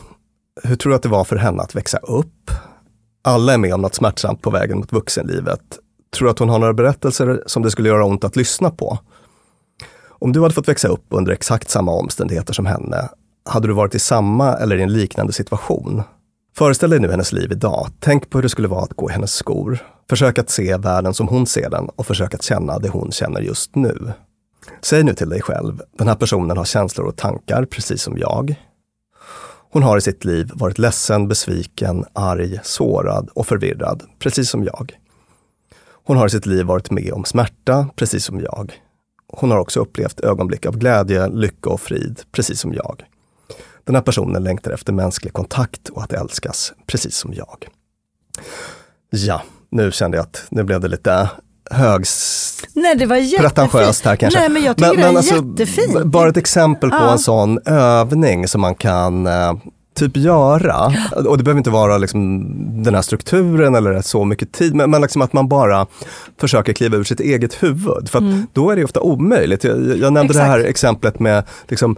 Hur 0.63 0.75
tror 0.75 0.89
du 0.89 0.95
att 0.95 1.03
det 1.03 1.09
var 1.09 1.23
för 1.23 1.35
henne 1.35 1.63
att 1.63 1.75
växa 1.75 1.97
upp? 1.97 2.51
Alla 3.23 3.53
är 3.53 3.57
med 3.57 3.73
om 3.73 3.81
något 3.81 3.95
smärtsamt 3.95 4.41
på 4.41 4.49
vägen 4.49 4.77
mot 4.77 4.91
vuxenlivet. 4.93 5.61
Tror 6.15 6.25
du 6.27 6.31
att 6.31 6.39
hon 6.39 6.49
har 6.49 6.59
några 6.59 6.73
berättelser 6.73 7.43
som 7.45 7.63
det 7.63 7.71
skulle 7.71 7.89
göra 7.89 8.05
ont 8.05 8.23
att 8.23 8.35
lyssna 8.35 8.69
på? 8.69 8.97
Om 10.09 10.31
du 10.33 10.41
hade 10.41 10.53
fått 10.53 10.67
växa 10.67 10.87
upp 10.87 11.05
under 11.09 11.31
exakt 11.31 11.69
samma 11.69 11.91
omständigheter 11.91 12.53
som 12.53 12.65
henne, 12.65 13.09
hade 13.49 13.67
du 13.67 13.73
varit 13.73 13.95
i 13.95 13.99
samma 13.99 14.53
eller 14.53 14.77
i 14.77 14.83
en 14.83 14.93
liknande 14.93 15.33
situation? 15.33 16.03
Föreställ 16.55 16.89
dig 16.89 16.99
nu 16.99 17.11
hennes 17.11 17.31
liv 17.31 17.51
idag. 17.51 17.87
Tänk 17.99 18.29
på 18.29 18.37
hur 18.37 18.43
det 18.43 18.49
skulle 18.49 18.67
vara 18.67 18.83
att 18.83 18.93
gå 18.93 19.09
i 19.09 19.13
hennes 19.13 19.33
skor. 19.33 19.79
Försök 20.09 20.39
att 20.39 20.49
se 20.49 20.77
världen 20.77 21.13
som 21.13 21.27
hon 21.27 21.45
ser 21.45 21.69
den 21.69 21.89
och 21.95 22.07
försök 22.07 22.33
att 22.33 22.43
känna 22.43 22.79
det 22.79 22.89
hon 22.89 23.11
känner 23.11 23.41
just 23.41 23.75
nu. 23.75 24.13
Säg 24.81 25.03
nu 25.03 25.13
till 25.13 25.29
dig 25.29 25.41
själv, 25.41 25.81
den 25.97 26.07
här 26.07 26.15
personen 26.15 26.57
har 26.57 26.65
känslor 26.65 27.07
och 27.07 27.15
tankar 27.15 27.65
precis 27.65 28.01
som 28.01 28.17
jag. 28.17 28.55
Hon 29.71 29.83
har 29.83 29.97
i 29.97 30.01
sitt 30.01 30.25
liv 30.25 30.51
varit 30.53 30.79
ledsen, 30.79 31.27
besviken, 31.27 32.05
arg, 32.13 32.59
sårad 32.63 33.29
och 33.33 33.47
förvirrad, 33.47 34.03
precis 34.19 34.49
som 34.49 34.63
jag. 34.63 34.91
Hon 36.03 36.17
har 36.17 36.27
i 36.27 36.29
sitt 36.29 36.45
liv 36.45 36.65
varit 36.65 36.91
med 36.91 37.13
om 37.13 37.25
smärta, 37.25 37.87
precis 37.95 38.25
som 38.25 38.39
jag. 38.39 38.73
Hon 39.27 39.51
har 39.51 39.59
också 39.59 39.79
upplevt 39.79 40.19
ögonblick 40.19 40.65
av 40.65 40.77
glädje, 40.77 41.27
lycka 41.27 41.69
och 41.69 41.81
frid, 41.81 42.21
precis 42.31 42.59
som 42.59 42.73
jag. 42.73 43.03
Den 43.85 43.95
här 43.95 44.01
personen 44.01 44.43
längtar 44.43 44.71
efter 44.71 44.93
mänsklig 44.93 45.33
kontakt 45.33 45.89
och 45.89 46.03
att 46.03 46.13
älskas, 46.13 46.73
precis 46.87 47.15
som 47.17 47.33
jag. 47.33 47.67
Ja, 49.09 49.41
nu 49.69 49.91
kände 49.91 50.17
jag 50.17 50.23
att 50.23 50.43
nu 50.49 50.63
blev 50.63 50.79
det 50.79 50.87
lite 50.87 51.29
högs... 51.71 52.49
Nej, 52.73 52.95
det 52.95 53.05
var 53.05 53.15
jättefint. 53.15 53.73
Här 54.05 54.15
kanske. 54.15 54.39
Nej, 54.39 54.49
men 54.49 54.63
jag 54.63 54.77
tycker 54.77 54.95
det 54.97 55.03
är 55.03 55.07
alltså, 55.17 55.35
jättefint. 55.35 56.03
Bara 56.03 56.29
ett 56.29 56.37
exempel 56.37 56.89
på 56.89 56.95
Ja. 56.95 57.11
en 57.11 57.19
sån 57.19 57.59
övning 57.65 58.47
som 58.47 58.61
man 58.61 58.75
kan 58.75 59.27
eh, 59.27 59.53
typ 59.95 60.17
göra. 60.17 60.93
Och 61.27 61.37
det 61.37 61.43
behöver 61.43 61.57
inte 61.57 61.69
vara 61.69 61.97
liksom 61.97 62.43
den 62.83 62.95
här 62.95 63.01
strukturen 63.01 63.75
eller 63.75 64.01
så 64.01 64.25
mycket 64.25 64.51
tid, 64.51 64.75
men, 64.75 64.91
men 64.91 65.01
liksom 65.01 65.21
att 65.21 65.33
man 65.33 65.47
bara 65.47 65.87
försöker 66.39 66.73
kliva 66.73 66.97
ur 66.97 67.03
sitt 67.03 67.19
eget 67.19 67.63
huvud. 67.63 68.09
För 68.09 68.19
Mm. 68.19 68.47
då 68.53 68.69
är 68.71 68.75
det 68.75 68.83
ofta 68.83 68.99
omöjligt. 69.01 69.63
Jag, 69.63 69.97
jag 69.97 70.13
nämnde 70.13 70.33
det 70.33 70.39
här 70.39 70.59
Exakt. 70.59 70.69
exemplet 70.69 71.19
med 71.19 71.43
liksom, 71.67 71.95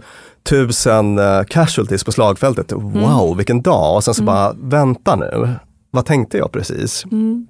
tusen 0.48 1.18
eh, 1.18 1.42
casualties 1.48 2.04
på 2.04 2.12
slagfältet. 2.12 2.72
Mm. 2.72 2.92
Wow, 2.92 3.36
vilken 3.36 3.62
dag! 3.62 3.96
Och 3.96 4.04
sen 4.04 4.14
så 4.14 4.22
bara, 4.22 4.52
vänta 4.52 5.16
nu, 5.16 5.54
vad 5.90 6.06
tänkte 6.06 6.38
jag 6.38 6.52
precis? 6.52 7.04
Mm. 7.04 7.46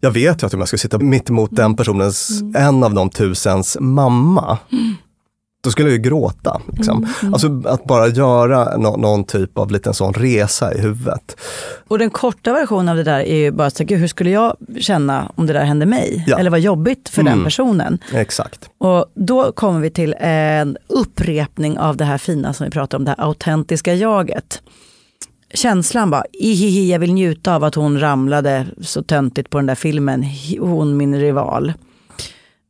Jag 0.00 0.10
vet 0.10 0.42
ju 0.42 0.46
att 0.46 0.54
om 0.54 0.60
jag 0.60 0.68
skulle 0.68 0.78
sitta 0.78 0.98
mitt 0.98 1.30
emot 1.30 1.50
den 1.52 1.76
personens, 1.76 2.42
en 2.56 2.84
av 2.84 2.94
de 2.94 3.10
tusens 3.10 3.76
mamma, 3.80 4.58
då 5.64 5.70
skulle 5.70 5.88
jag 5.88 5.96
ju 5.96 6.02
gråta. 6.02 6.60
Liksom. 6.72 7.06
Alltså 7.32 7.62
att 7.64 7.84
bara 7.84 8.08
göra 8.08 8.76
nå- 8.76 8.96
någon 8.96 9.24
typ 9.24 9.58
av 9.58 9.70
liten 9.70 9.94
sån 9.94 10.12
resa 10.14 10.74
i 10.74 10.80
huvudet. 10.80 11.36
Och 11.88 11.98
den 11.98 12.10
korta 12.10 12.52
versionen 12.52 12.88
av 12.88 12.96
det 12.96 13.02
där 13.02 13.20
är 13.20 13.36
ju 13.36 13.50
bara, 13.50 13.70
gud, 13.78 13.98
hur 13.98 14.06
skulle 14.08 14.30
jag 14.30 14.56
känna 14.80 15.32
om 15.34 15.46
det 15.46 15.52
där 15.52 15.64
hände 15.64 15.86
mig? 15.86 16.24
Ja. 16.26 16.38
Eller 16.38 16.50
vad 16.50 16.60
jobbigt 16.60 17.08
för 17.08 17.22
den 17.22 17.32
Mm. 17.32 17.44
personen. 17.44 17.98
Exakt. 18.12 18.68
Och 18.78 19.06
då 19.14 19.52
kommer 19.52 19.80
vi 19.80 19.90
till 19.90 20.14
en 20.20 20.76
upprepning 20.88 21.78
av 21.78 21.96
det 21.96 22.04
här 22.04 22.18
fina 22.18 22.52
som 22.52 22.64
vi 22.64 22.70
pratar 22.70 22.98
om, 22.98 23.04
det 23.04 23.14
här 23.18 23.24
autentiska 23.24 23.94
jaget. 23.94 24.62
Känslan 25.54 26.10
bara, 26.10 26.24
ihihi, 26.32 26.92
jag 26.92 26.98
vill 26.98 27.12
njuta 27.14 27.54
av 27.54 27.64
att 27.64 27.74
hon 27.74 28.00
ramlade 28.00 28.66
så 28.80 29.02
töntigt 29.02 29.50
på 29.50 29.58
den 29.58 29.66
där 29.66 29.74
filmen, 29.74 30.24
hon 30.60 30.96
min 30.96 31.20
rival. 31.20 31.72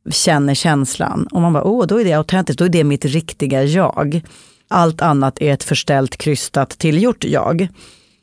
Känner 0.09 0.53
känslan. 0.53 1.27
Och 1.31 1.41
man 1.41 1.53
bara, 1.53 1.63
åh, 1.63 1.87
då 1.87 2.01
är 2.01 2.05
det 2.05 2.13
autentiskt, 2.13 2.59
då 2.59 2.65
är 2.65 2.69
det 2.69 2.83
mitt 2.83 3.05
riktiga 3.05 3.63
jag. 3.63 4.21
Allt 4.67 5.01
annat 5.01 5.41
är 5.41 5.53
ett 5.53 5.63
förställt, 5.63 6.17
krystat, 6.17 6.69
tillgjort 6.69 7.23
jag. 7.23 7.67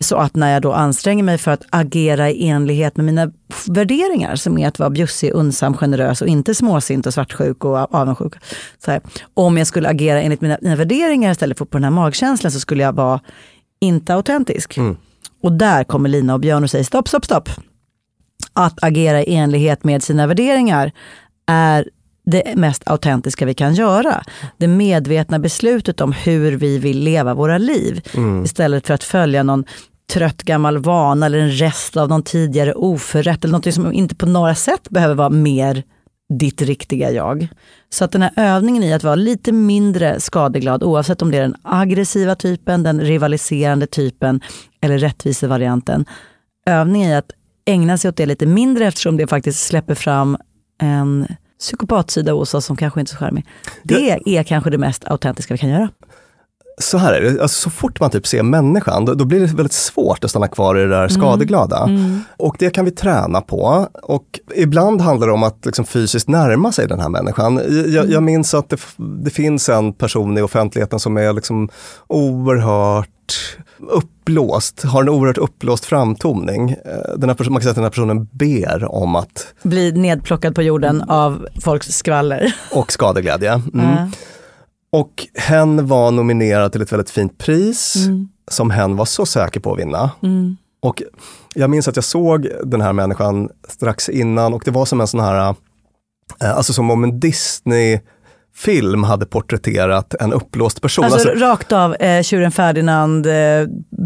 Så 0.00 0.16
att 0.16 0.36
när 0.36 0.52
jag 0.52 0.62
då 0.62 0.72
anstränger 0.72 1.22
mig 1.22 1.38
för 1.38 1.50
att 1.50 1.62
agera 1.70 2.30
i 2.30 2.48
enlighet 2.48 2.96
med 2.96 3.06
mina 3.06 3.32
värderingar, 3.66 4.36
som 4.36 4.58
är 4.58 4.68
att 4.68 4.78
vara 4.78 4.90
bjussig, 4.90 5.30
unsam, 5.30 5.76
generös 5.76 6.22
och 6.22 6.28
inte 6.28 6.54
småsint 6.54 7.06
och 7.06 7.14
svartsjuk 7.14 7.64
och 7.64 7.94
avundsjuk. 7.94 8.32
Så 8.84 8.90
här, 8.90 9.00
om 9.34 9.58
jag 9.58 9.66
skulle 9.66 9.88
agera 9.88 10.22
enligt 10.22 10.40
mina, 10.40 10.58
mina 10.60 10.76
värderingar 10.76 11.32
istället 11.32 11.58
för 11.58 11.64
på 11.64 11.76
den 11.76 11.84
här 11.84 11.90
magkänslan 11.90 12.52
så 12.52 12.60
skulle 12.60 12.82
jag 12.82 12.92
vara 12.92 13.20
inte 13.80 14.14
autentisk. 14.14 14.78
Och 15.42 15.52
där 15.52 15.84
kommer 15.84 16.08
Lina 16.08 16.34
och 16.34 16.40
Björn 16.40 16.64
och 16.64 16.70
säger 16.70 16.84
stopp, 16.84 17.08
stopp, 17.08 17.24
stopp. 17.24 17.48
Att 18.52 18.84
agera 18.84 19.22
i 19.22 19.34
enlighet 19.34 19.84
med 19.84 20.02
sina 20.02 20.26
värderingar 20.26 20.92
är 21.46 21.88
det 22.26 22.56
mest 22.56 22.82
autentiska 22.86 23.46
vi 23.46 23.54
kan 23.54 23.74
göra. 23.74 24.24
Det 24.56 24.68
medvetna 24.68 25.38
beslutet 25.38 26.00
om 26.00 26.12
hur 26.12 26.52
vi 26.52 26.78
vill 26.78 26.98
leva 26.98 27.34
våra 27.34 27.58
liv. 27.58 28.00
Istället 28.44 28.86
för 28.86 28.94
att 28.94 29.04
följa 29.04 29.42
någon 29.42 29.64
trött 30.12 30.42
gammal 30.42 30.78
vana 30.78 31.26
eller 31.26 31.38
en 31.38 31.50
rest 31.52 31.96
av 31.96 32.08
någon 32.08 32.22
tidigare 32.22 32.74
oförrätt 32.74 33.44
eller 33.44 33.52
något 33.52 33.74
som 33.74 33.92
inte 33.92 34.14
på 34.14 34.26
några 34.26 34.54
sätt 34.54 34.90
behöver 34.90 35.14
vara 35.14 35.30
mer 35.30 35.82
ditt 36.38 36.62
riktiga 36.62 37.10
jag. 37.10 37.48
Så 37.90 38.04
att 38.04 38.12
den 38.12 38.22
här 38.22 38.32
övningen 38.36 38.82
i 38.82 38.92
att 38.92 39.04
vara 39.04 39.14
lite 39.14 39.52
mindre 39.52 40.20
skadeglad 40.20 40.82
oavsett 40.82 41.22
om 41.22 41.30
det 41.30 41.38
är 41.38 41.42
den 41.42 41.56
aggressiva 41.62 42.34
typen, 42.34 42.82
den 42.82 43.00
rivaliserande 43.00 43.86
typen 43.86 44.40
eller 44.80 44.98
rättvisevarianten. 44.98 46.04
Övningen 46.66 47.10
i 47.10 47.14
att 47.14 47.30
ägna 47.66 47.98
sig 47.98 48.08
åt 48.08 48.16
det 48.16 48.26
lite 48.26 48.46
mindre 48.46 48.86
eftersom 48.86 49.16
det 49.16 49.26
faktiskt 49.26 49.66
släpper 49.66 49.94
fram 49.94 50.36
en 50.78 51.26
psykopatsida 51.60 52.34
oss 52.34 52.64
som 52.64 52.76
kanske 52.76 53.00
inte 53.00 53.12
är 53.12 53.14
så 53.14 53.18
charmig. 53.18 53.46
Det 53.82 54.36
är 54.38 54.42
kanske 54.42 54.70
det 54.70 54.78
mest 54.78 55.04
autentiska 55.04 55.54
vi 55.54 55.58
kan 55.58 55.70
göra. 55.70 55.88
Så 56.78 56.98
här 56.98 57.12
är 57.12 57.20
det, 57.20 57.42
alltså, 57.42 57.60
så 57.60 57.70
fort 57.70 58.00
man 58.00 58.10
typ 58.10 58.26
ser 58.26 58.42
människan, 58.42 59.04
då, 59.04 59.14
då 59.14 59.24
blir 59.24 59.40
det 59.40 59.46
väldigt 59.46 59.72
svårt 59.72 60.24
att 60.24 60.30
stanna 60.30 60.48
kvar 60.48 60.78
i 60.78 60.82
det 60.82 60.88
där 60.88 61.08
skadeglada. 61.08 61.88
Och 62.36 62.56
det 62.58 62.70
kan 62.70 62.84
vi 62.84 62.90
träna 62.90 63.40
på. 63.40 63.86
Och 64.02 64.40
ibland 64.54 65.00
handlar 65.00 65.26
det 65.26 65.32
om 65.32 65.42
att 65.42 65.66
liksom 65.66 65.84
fysiskt 65.84 66.28
närma 66.28 66.72
sig 66.72 66.88
den 66.88 67.00
här 67.00 67.08
människan. 67.08 67.60
Jag, 67.88 68.10
jag 68.10 68.22
minns 68.22 68.54
att 68.54 68.68
det, 68.68 68.80
det 68.96 69.30
finns 69.30 69.68
en 69.68 69.92
person 69.92 70.38
i 70.38 70.42
offentligheten 70.42 71.00
som 71.00 71.16
är 71.16 71.32
liksom 71.32 71.68
oerhört 72.08 73.08
uppblåst, 73.88 74.82
har 74.82 75.02
en 75.02 75.08
oerhört 75.08 75.38
uppblåst 75.38 75.84
framtoning. 75.84 76.70
Eh, 76.70 77.16
Den 77.16 77.28
här 77.28 77.50
man 77.50 77.60
kan 77.60 77.62
säga 77.62 77.70
att 77.70 77.74
den 77.74 77.84
här 77.84 77.90
personen 77.90 78.28
ber 78.32 78.84
om 78.94 79.16
att, 79.16 79.54
Bli 79.62 79.92
nedplockad 79.92 80.54
på 80.54 80.62
jorden 80.62 81.02
av 81.02 81.46
folks 81.60 81.86
skvaller. 81.88 82.54
och 82.72 82.92
skadeglädje. 82.92 83.52
Mm. 83.52 83.86
Ja. 83.86 84.10
Och 84.92 85.26
hen 85.34 85.86
var 85.86 86.10
nominerad 86.10 86.72
till 86.72 86.82
ett 86.82 86.92
väldigt 86.92 87.10
fint 87.10 87.38
pris 87.38 87.94
Mm. 87.96 88.28
som 88.50 88.70
hen 88.70 88.96
var 88.96 89.04
så 89.04 89.26
säker 89.26 89.60
på 89.60 89.72
att 89.72 89.78
vinna. 89.78 90.10
Och 90.82 91.02
jag 91.54 91.70
minns 91.70 91.88
att 91.88 91.96
jag 91.96 92.04
såg 92.04 92.48
den 92.64 92.80
här 92.80 92.92
människan 92.92 93.48
strax 93.68 94.08
innan 94.08 94.54
och 94.54 94.62
det 94.64 94.70
var 94.70 94.84
som 94.84 95.00
en 95.00 95.06
sån 95.06 95.20
här, 95.20 95.54
eh, 96.40 96.56
alltså 96.56 96.72
som 96.72 96.90
om 96.90 97.04
en 97.04 97.20
Disney-film 98.54 99.04
hade 99.04 99.26
porträtterat 99.26 100.14
en 100.20 100.32
uppblåst 100.32 100.80
person. 100.82 101.04
Alltså, 101.04 101.28
Alltså, 101.30 101.44
rakt 101.44 101.72
av 101.72 101.94
eh, 101.94 102.22
Tjuren 102.22 102.52
Ferdinand, 102.52 103.26
eh, 103.26 103.32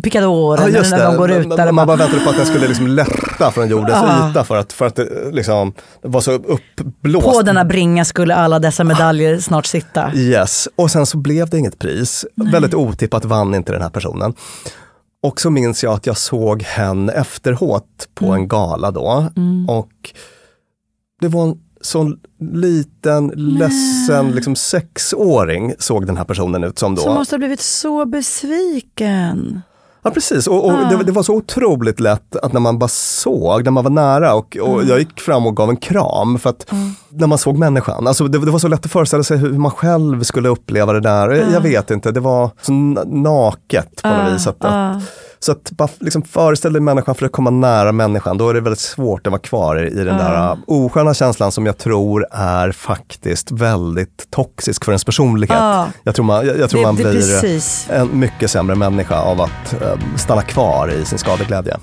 Picadoren, 0.02 0.72
Ja, 0.74 0.82
när 0.82 0.98
det. 0.98 1.04
de 1.04 1.16
går 1.16 1.30
ut 1.30 1.46
man, 1.48 1.56
där. 1.56 1.72
man, 1.72 1.86
bara 1.86 1.96
väntade 1.96 2.20
på 2.24 2.30
att 2.30 2.36
den 2.36 2.46
skulle 2.46 2.68
liksom 2.68 2.86
lätta 2.86 3.50
från 3.50 3.68
jordens 3.68 3.98
Ah. 4.02 4.30
yta 4.30 4.44
för 4.44 4.56
att, 4.56 4.72
för 4.72 4.86
att 4.86 4.96
det, 4.96 5.30
liksom, 5.32 5.72
det 6.02 6.08
var 6.08 6.20
så 6.20 6.32
uppblåst. 6.32 7.26
på 7.26 7.42
denna 7.42 7.64
bringa 7.64 8.04
skulle 8.04 8.34
alla 8.34 8.58
dessa 8.58 8.84
medaljer 8.84 9.38
snart 9.38 9.66
sitta. 9.66 10.14
Yes, 10.14 10.68
och 10.76 10.90
sen 10.90 11.06
så 11.06 11.16
blev 11.18 11.48
det 11.50 11.58
inget 11.58 11.78
pris. 11.78 12.24
Väldigt 12.52 12.74
otippat 12.74 13.24
vann 13.24 13.54
inte 13.54 13.72
den 13.72 13.82
här 13.82 13.90
personen. 13.90 14.34
Och 15.22 15.40
så 15.40 15.50
minns 15.50 15.82
jag 15.84 15.92
att 15.94 16.06
jag 16.06 16.16
såg 16.16 16.62
henne 16.62 17.12
efteråt 17.12 18.08
på 18.14 18.24
Mm. 18.26 18.36
en 18.36 18.48
gala 18.48 18.90
då. 18.90 19.26
Och 19.68 19.90
det 21.20 21.28
var 21.28 21.42
en 21.42 21.54
sån 21.86 22.16
liten, 22.40 23.32
ledsen 23.36 24.30
liksom 24.30 24.56
sexåring 24.56 25.74
såg 25.78 26.06
den 26.06 26.16
här 26.16 26.24
personen 26.24 26.64
ut 26.64 26.78
som 26.78 26.94
då. 26.94 27.02
Som 27.02 27.14
måste 27.14 27.34
ha 27.34 27.38
blivit 27.38 27.60
så 27.60 28.04
besviken. 28.06 29.60
Ja 30.02 30.10
precis, 30.10 30.46
och, 30.46 30.64
och 30.64 30.72
Ah. 30.72 30.88
det, 30.90 31.04
det 31.04 31.12
var 31.12 31.22
så 31.22 31.34
otroligt 31.34 32.00
lätt 32.00 32.36
att 32.36 32.52
när 32.52 32.60
man 32.60 32.78
bara 32.78 32.88
såg, 32.88 33.64
när 33.64 33.70
man 33.70 33.84
var 33.84 33.90
nära 33.90 34.34
och, 34.34 34.56
och 34.56 34.74
Mm. 34.74 34.88
jag 34.88 34.98
gick 34.98 35.20
fram 35.20 35.46
och 35.46 35.56
gav 35.56 35.70
en 35.70 35.76
kram 35.76 36.38
för 36.38 36.50
att 36.50 36.72
när 37.08 37.26
man 37.26 37.38
såg 37.38 37.58
människan, 37.58 38.06
alltså 38.06 38.24
det, 38.28 38.38
det 38.44 38.50
var 38.50 38.58
så 38.58 38.68
lätt 38.68 38.84
att 38.84 38.92
föreställa 38.92 39.22
sig 39.22 39.36
hur 39.38 39.52
man 39.52 39.70
själv 39.70 40.22
skulle 40.22 40.48
uppleva 40.48 40.92
det 40.92 41.00
där. 41.00 41.30
Jag, 41.30 41.52
jag 41.52 41.60
vet 41.60 41.90
inte, 41.90 42.10
det 42.12 42.20
var 42.20 42.50
så 42.62 42.72
na- 42.72 43.22
naket 43.22 44.02
på 44.02 44.08
något 44.08 44.18
Ah, 44.18 44.32
vis. 44.32 44.46
Att, 44.46 44.64
ah. 44.64 44.68
att, 44.68 45.02
så 45.38 45.52
att 45.52 45.70
bara 45.70 45.88
liksom 46.00 46.22
föreställa 46.22 46.72
dig 46.72 46.80
människan 46.82 47.14
för 47.14 47.26
att 47.26 47.32
komma 47.32 47.50
nära 47.50 47.92
människan, 47.92 48.38
då 48.38 48.48
är 48.50 48.54
det 48.54 48.60
väldigt 48.60 48.80
svårt 48.80 49.26
att 49.26 49.30
vara 49.30 49.40
kvar 49.42 49.76
i, 49.86 49.90
den 49.94 50.06
där 50.18 50.34
Ah. 50.34 50.52
uh, 50.52 50.58
osköna 50.66 51.14
känslan 51.14 51.52
som 51.52 51.66
jag 51.66 51.78
tror 51.78 52.26
är 52.32 52.72
faktiskt 52.72 53.50
väldigt 53.50 54.30
toxisk 54.30 54.84
för 54.84 54.92
ens 54.92 55.04
personlighet. 55.04 55.56
Ah. 55.60 55.86
Jag 56.02 56.14
tror 56.14 56.24
man, 56.24 56.46
jag, 56.46 56.58
jag 56.58 56.70
tror 56.70 56.80
Det- 56.80 56.86
man 56.86 56.94
blir 56.94 57.04
precis. 57.12 57.86
en 57.90 58.18
mycket 58.20 58.50
sämre 58.50 58.76
människa 58.76 59.20
av 59.20 59.40
att 59.40 59.82
eh, 59.82 59.98
stanna 60.16 60.42
kvar 60.42 60.88
i 60.88 61.04
sin 61.04 61.18
skadeglädje. 61.18 61.76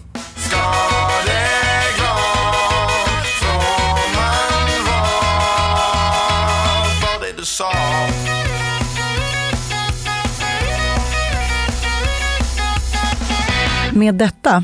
Med 14.03 14.15
detta 14.15 14.63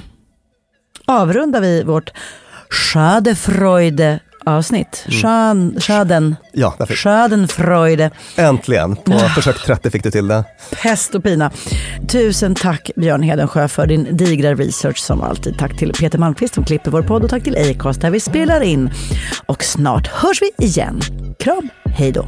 avrundar 1.05 1.61
vi 1.61 1.83
vårt 1.83 2.09
Schadenfreude 2.69 4.19
avsnitt. 4.45 5.05
Schön, 5.09 5.75
Schaden, 5.79 6.35
Ja. 6.53 6.75
Schadenfreude, 6.89 8.11
Äntligen, 8.35 8.95
på 8.95 9.19
försök 9.19 9.65
30 9.65 9.89
fick 9.89 10.03
du 10.03 10.11
till 10.11 10.27
det. 10.27 10.43
pest 10.83 11.15
och 11.15 11.23
pina. 11.23 11.51
Tusen 12.07 12.55
tack 12.55 12.91
Björn 12.95 13.23
Hedensjö 13.23 13.67
för 13.67 13.87
din 13.87 14.17
digra 14.17 14.55
research 14.55 14.97
som 14.97 15.21
alltid. 15.21 15.57
Tack 15.57 15.77
till 15.77 15.93
Peter 15.93 16.17
Malmqvist 16.17 16.53
som 16.53 16.63
klipper 16.65 16.91
vår 16.91 17.01
podd 17.01 17.23
och 17.23 17.29
tack 17.29 17.43
till 17.43 17.71
Acast 17.71 18.01
där 18.01 18.09
vi 18.09 18.19
spelar 18.19 18.61
in. 18.61 18.89
Och 19.45 19.63
snart 19.63 20.07
hörs 20.07 20.41
vi 20.41 20.65
igen. 20.65 20.99
Kram, 21.39 21.69
hej 21.85 22.11
då. 22.11 22.27